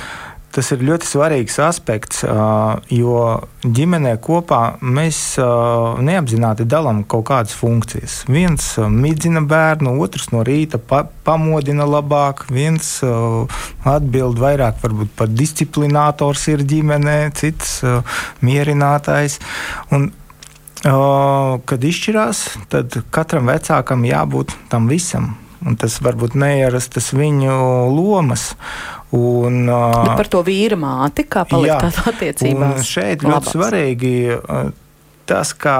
[0.58, 3.20] tas ir ļoti svarīgs aspekts, uh, jo
[3.62, 8.24] ģimenē kopā mēs neapzināti dalām kaut kādas funkcijas.
[8.32, 12.96] Viens midzina bērnu, otrs no rīta pa pamodina labāk, viens
[13.86, 14.82] atbild vairāk
[15.20, 17.82] par disciplinators ir ģimenē, cits
[18.42, 19.38] mierinātājs.
[19.94, 20.10] Un
[20.84, 25.36] kad izšķirās, tad katram vecākam jābūt tam visam.
[25.66, 27.56] Un tas varbūt neierastas viņu
[27.90, 28.52] lomas.
[29.16, 32.70] Un, Bet par to vīra māti, kā palikt tādā attiecībā.
[32.86, 33.56] Šeit ļoti labāks.
[33.56, 34.16] svarīgi
[35.28, 35.78] tas, kā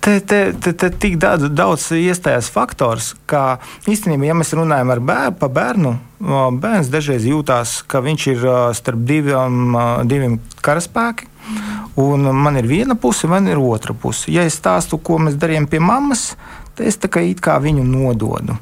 [0.00, 3.58] te, te, te, te tik daudz, daudz iestājās faktors, ka
[3.90, 5.94] īstenībā, ja mēs runājam ar bērnu, pa bērnu,
[6.62, 8.46] bērns dažreiz jūtās, ka viņš ir
[8.78, 9.76] starp diviem,
[10.10, 11.34] diviem karaspēkiem.
[11.98, 14.28] Un man ir viena puse, man ir otra puse.
[14.30, 16.34] Ja es stāstu, ko mēs darījām pie mammas,
[16.76, 18.58] tad es tā kā, kā viņu nododu.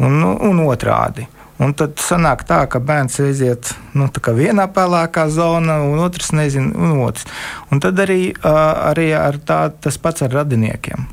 [0.00, 1.26] Un, un otrādi.
[1.60, 7.02] Un tad sanāk tā, ka bērns aiziet nu, vienā pelēkā zonā, un otrs nezina, un
[7.04, 7.26] otrs.
[7.70, 9.10] Un tad arī, arī
[9.44, 11.04] tā, tas pats ar radiniekiem.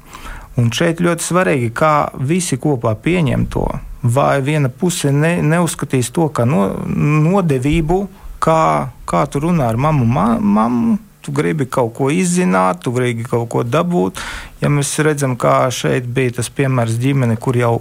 [0.57, 3.67] Un šeit ļoti svarīgi, kā visi kopā pieņem to.
[4.01, 6.69] Vai viena puse ne, neuzskatīs to kā no,
[7.27, 7.99] nodevību,
[8.39, 13.27] kā, kā tu runā ar mammu, ma, mammu, tu gribi kaut ko izzināt, tu gribi
[13.27, 14.23] kaut ko dabūt.
[14.63, 17.75] Ja mēs redzam, kā šeit bija tas piemērs ģimene, kur jau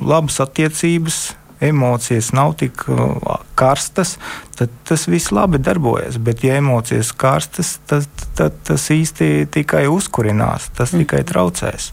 [0.00, 3.16] labas attiecības, emocijas nav tik uh,
[3.54, 4.16] karstas,
[4.58, 6.18] tad tas viss labi darbojas.
[6.18, 11.04] Bet, ja emocijas karstas, tad, tad tas īsti tikai uzkurinās, tas mm.
[11.04, 11.92] tikai traucēs.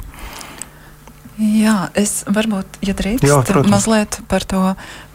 [1.41, 3.72] Jā, es varbūt, ja drīkst, Jā, protams.
[3.72, 4.59] mazliet par to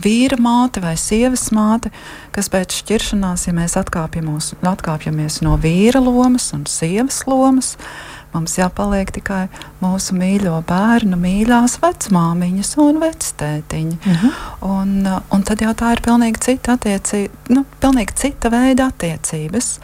[0.02, 1.92] vīra māti vai sievas māti,
[2.34, 9.10] kas pēc šķiršanās, ja mēs atkāpjamies no vīra lomas un sievas lomas, uh, Mums jāpaliek
[9.16, 9.46] tikai
[9.80, 13.96] mūsu mīļo bērnu, mīļās vecmāmiņas un vectētiņa.
[13.96, 14.26] Uh mhm.
[14.26, 14.72] -huh.
[14.80, 19.78] un, un tad jau tā ir pilnīgi cita, attiecība, nu, pilnīgi cita veida attiecības.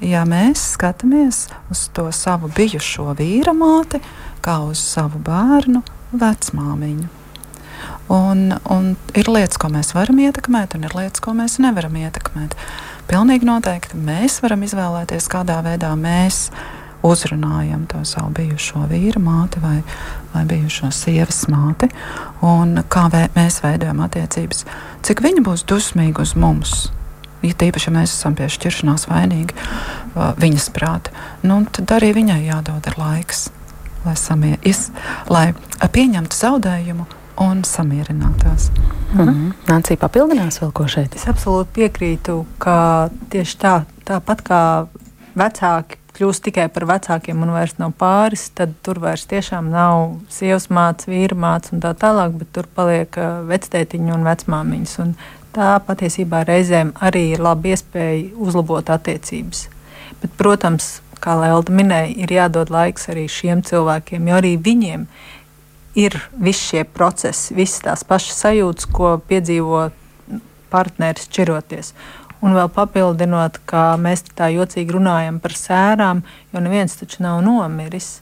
[0.00, 4.00] Ja mēs skatāmies uz to savu bijušo vīra māti,
[4.44, 7.08] kā uz savu bērnu, vecmāmiņu.
[8.08, 12.54] Un, un ir lietas, ko mēs varam ietekmēt, un ir lietas, ko mēs nevaram ietekmēt.
[13.10, 16.50] Pilnīgi noteikti mēs varam izvēlēties, kādā veidā mēs
[17.06, 19.78] uzrunājam to savu bijušo vīru māti vai,
[20.34, 21.88] vai bijušo sievas māti,
[22.46, 24.64] un kā vē, mēs veidojam attiecības,
[25.06, 26.76] cik viņa būs dusmīga uz mums.
[27.44, 29.54] Ja tīpaši, ja mēs esam pie šķiršanās vainīgi,
[30.16, 31.12] viņas prāta,
[31.46, 33.50] nu, tad arī viņai jādod ir laiks,
[34.06, 34.88] lai, samie, is,
[35.30, 37.06] lai pieņemtu zaudējumu
[37.44, 38.70] un samierinātos.
[39.12, 39.52] Mm -hmm.
[39.68, 41.16] Nācija papildinās vēl ko šeit?
[41.16, 44.86] Es absolūti piekrītu, ka tieši tā, tāpat kā
[45.36, 50.70] vecāki kļūst tikai par vecākiem un vairs nav pāris, tad tur vairs tiešām nav sievas
[50.72, 54.98] mātes, vīra mātes un tā tālāk, bet tur paliek uh, vectētiņi un vecmāmiņas.
[55.04, 55.14] Un
[55.56, 59.66] tā patiesībā reizēm arī ir laba iespēja uzlabot attiecības.
[60.22, 65.06] Bet, protams, kā Lelda minēja, ir jādod laiks arī šiem cilvēkiem, jo arī viņiem
[65.96, 69.88] ir visi šie procesi, visas tās pašas sajūtas, ko piedzīvo
[70.72, 71.92] partneris šķiroties.
[72.46, 76.22] Un vēl papildinot, ka mēs tā jocīgi runājam par sērām,
[76.52, 78.20] jo neviens taču nav nomiris.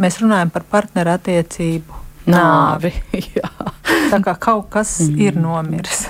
[0.00, 2.92] Mēs runājam par partneru attiecību nāvi.
[3.40, 3.70] nāvi
[4.12, 5.20] tā kā kaut kas mm.
[5.26, 6.06] ir nomiris.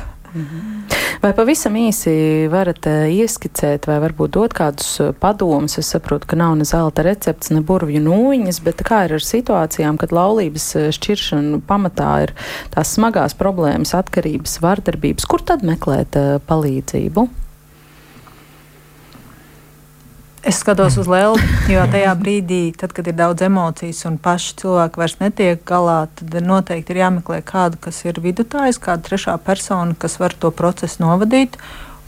[1.20, 5.76] Vai pavisam īsi varat ieskicēt vai varbūt dot kādus padomus?
[5.82, 9.98] Es saprotu, ka nav ne zelta recepts, ne burvju nūjiņas, bet kā ir ar situācijām,
[10.00, 12.34] kad laulības šķiršana pamatā ir
[12.72, 15.28] tās smagās problēmas, atkarības, vardarbības?
[15.28, 16.16] Kur tad meklēt
[16.48, 17.28] palīdzību?
[20.42, 21.36] Es skatos uz Lelu,
[21.68, 26.38] jo tajā brīdī, tad, kad ir daudz emocijas un paši cilvēki vairs netiek galā, tad
[26.40, 31.58] noteikti ir jāmeklē kādu, kas ir vidutājs, kāda trešā persona, kas var to procesu novadīt.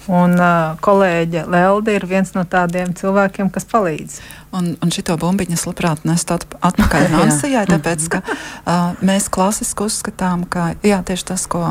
[0.09, 4.17] Un uh, kolēģe Lelde ir viens no tādiem cilvēkiem, kas palīdz.
[4.53, 10.45] Un, un šito bumbiņu es labprāt nestu atpakaļ Nansijai, tāpēc, ka uh, mēs klasiski uzskatām,
[10.45, 11.63] ka jā, tieši tas, ko,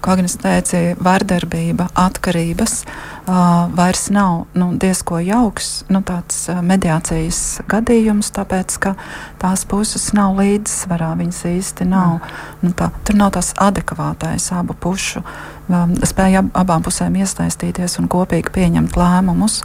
[0.00, 7.42] ko Agnes teica, vardarbība, atkarības uh, vairs nav nu, diezko jauks nu, tāds uh, mediācijas
[7.68, 8.94] gadījums, tāpēc, ka
[9.42, 12.24] tās puses nav līdzsvarā, viņas īsti nav.
[12.64, 18.08] Nu, tā, tur nav tas adekvātais abu pušu um, spēja ab, abām pusēm iesaistīties un
[18.12, 19.60] kopīgi pieņemt lēmumus.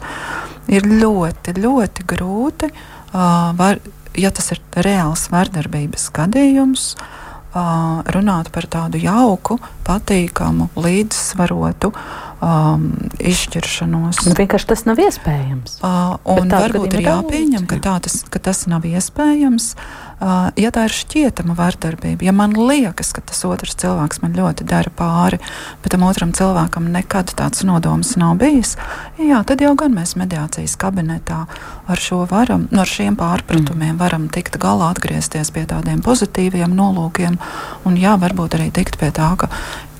[0.68, 3.80] Ir ļoti, ļoti grūti, uh, var,
[4.18, 9.56] ja tas ir reāls vardarbības gadījums, uh, runāt par tādu jauku,
[9.86, 14.20] patīkamu, līdzsvarotu um, izšķiršanos.
[14.28, 15.80] Nu, vienkārši tas nav iespējams.
[15.80, 19.72] Uh, un varbūt ir jāpieņem, ka, tā, tas, ka tas nav iespējams.
[19.72, 24.66] Uh, ja tā ir šķietama vardarbība, ja man liekas, ka tas otrs cilvēks man ļoti
[24.68, 25.38] dara pāri,
[25.82, 28.74] bet tam otram cilvēkam nekad tāds nodoms nav bijis,
[29.20, 31.44] jā, tad jau gan mēs mediācijas kabinetā
[31.86, 34.00] ar šo varam, no ar šiem pārpratumiem mm.
[34.02, 37.38] varam tikt galā, atgriezties pie tādiem pozitīviem nolūkiem,
[37.86, 39.52] un jā, varbūt arī tikt pie tā, ka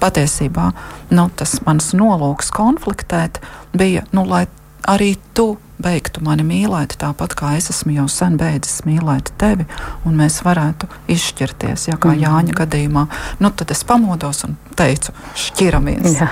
[0.03, 0.73] patiesībā
[1.15, 3.43] nu, tas mans nolūks konfliktēt
[3.77, 4.47] bija, nu, lai
[4.89, 9.67] arī tu beigtu mani mīlēt, tāpat kā es esmu jau sen beidzis mīlēt tevi,
[10.09, 11.89] un mēs varētu izšķirties.
[11.93, 12.25] Ja kā mm.
[12.25, 13.05] Jāņa gadījumā,
[13.45, 16.19] nu, tad es pamodos un teicu, šķiramies.
[16.19, 16.31] Jā,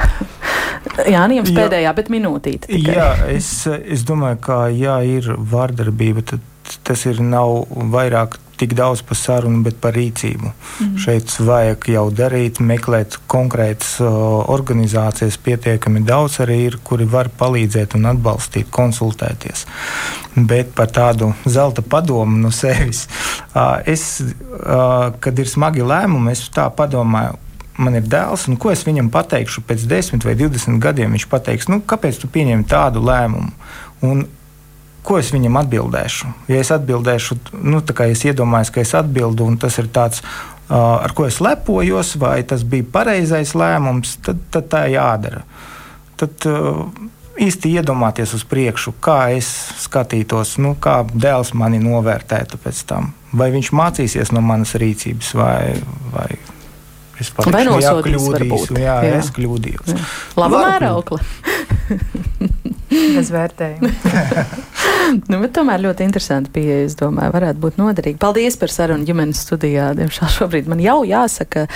[1.06, 1.60] Jā jums jā.
[1.60, 2.72] pēdējā, bet minūtīte.
[2.72, 2.96] Tikai.
[2.96, 6.52] Jā, es, es domāju, ka ja ir vārdarbība, tad
[6.86, 10.50] tas ir nav vairāk tik daudz par sarunu, bet par rīcību.
[10.50, 10.96] Mm.
[11.02, 18.10] Šeit vajag jau darīt, meklēt konkrētas organizācijas, pietiekami daudz arī ir, kuri var palīdzēt un
[18.12, 19.66] atbalstīt, konsultēties.
[20.36, 23.06] Bet par tādu zelta padomu no sevis,
[23.86, 24.06] es,
[25.20, 27.42] kad ir smagi lēmumi, es tā padomāju.
[27.76, 31.12] Man ir dēls, un ko es viņam pateikšu pēc 10 vai 20 gadiem?
[31.12, 33.52] Viņš pateiks, nu, kāpēc tu pieņem tādu lēmumu?
[34.08, 34.24] Un
[35.06, 36.32] ko es viņam atbildēšu?
[36.50, 40.22] Ja es atbildēšu, nu, tā kā es iedomājos, ka es atbildu, un tas ir tāds,
[40.22, 45.44] uh, ar ko es lepojos, vai tas bija pareizais lēmums, tad, tad tā jādara.
[46.16, 46.86] Tad, uh,
[47.36, 49.48] īsti iedomāties uz priekšu, kā es
[49.82, 53.12] skatītos, nu, kā dēls mani novērtētu pēc tam.
[53.36, 55.76] Vai viņš mācīsies no manas rīcības, vai,
[56.14, 56.28] vai
[57.20, 58.72] es vai nosodīs, varbūt.
[58.80, 59.92] Jā, jā, es kļūdījos.
[60.40, 61.20] Laba mēraukla.
[63.16, 63.92] Bez vērtējuma.
[65.32, 66.84] nu, tomēr ļoti interesanti pieeja.
[66.86, 68.18] Es domāju, varētu būt noderīgi.
[68.22, 69.90] Paldies par sarunu ģimenes studijā.
[69.98, 71.66] Diemžēl šobrīd man jau jāsaka,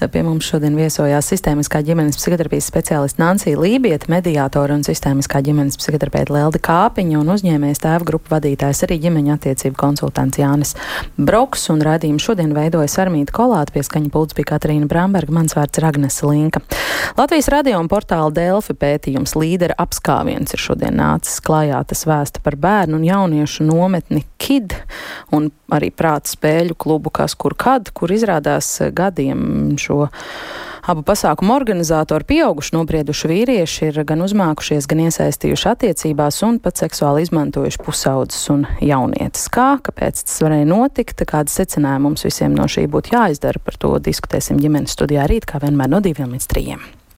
[0.00, 6.34] pie mums šodien viesojās sistēmiskā ģimenes psihoterapijas speciāliste Nancija Lībieta, mediātora un sistēmiskā ģimenes psihoterapeita
[6.34, 10.76] Lelda Kāpiņa un uzņēmējs tēva grupu vadītājs arī ģimeņa attiecību konsultants Jānis
[11.16, 11.68] Broks.
[11.70, 15.88] Un radījumu šodien veidoja Sarmīta Kolāta, pie skaņa pults bija Katrīna Bramberga, mans vārds ir
[15.88, 16.62] Agnese Linka.
[17.18, 21.80] Latvijas radio un portāla Delfi pētījums līdera apskāviens ir šodien nācis klājā.
[21.90, 24.74] Tas vēsta par bērnu bērnu un jauniešu nometni KID
[25.36, 30.06] un arī prāta spēļu klubu Kas kur kad, kur izrādās gadiem šo
[30.90, 37.26] Abu pasākumu organizatori pieauguši nobrieduši vīrieši ir gan uzmākušies, gan iesaistījuši attiecībās un pat seksuāli
[37.26, 39.44] izmantojuši pusaudzes un jaunietes.
[39.52, 43.92] Kā, kāpēc tas varēja notikt, kādas secinājumi mums visiem no šī būtu jāizdara, par to
[44.08, 46.88] diskutēsim ģimenes studijā rīt, kā vienmēr no diviem līdz trījiem.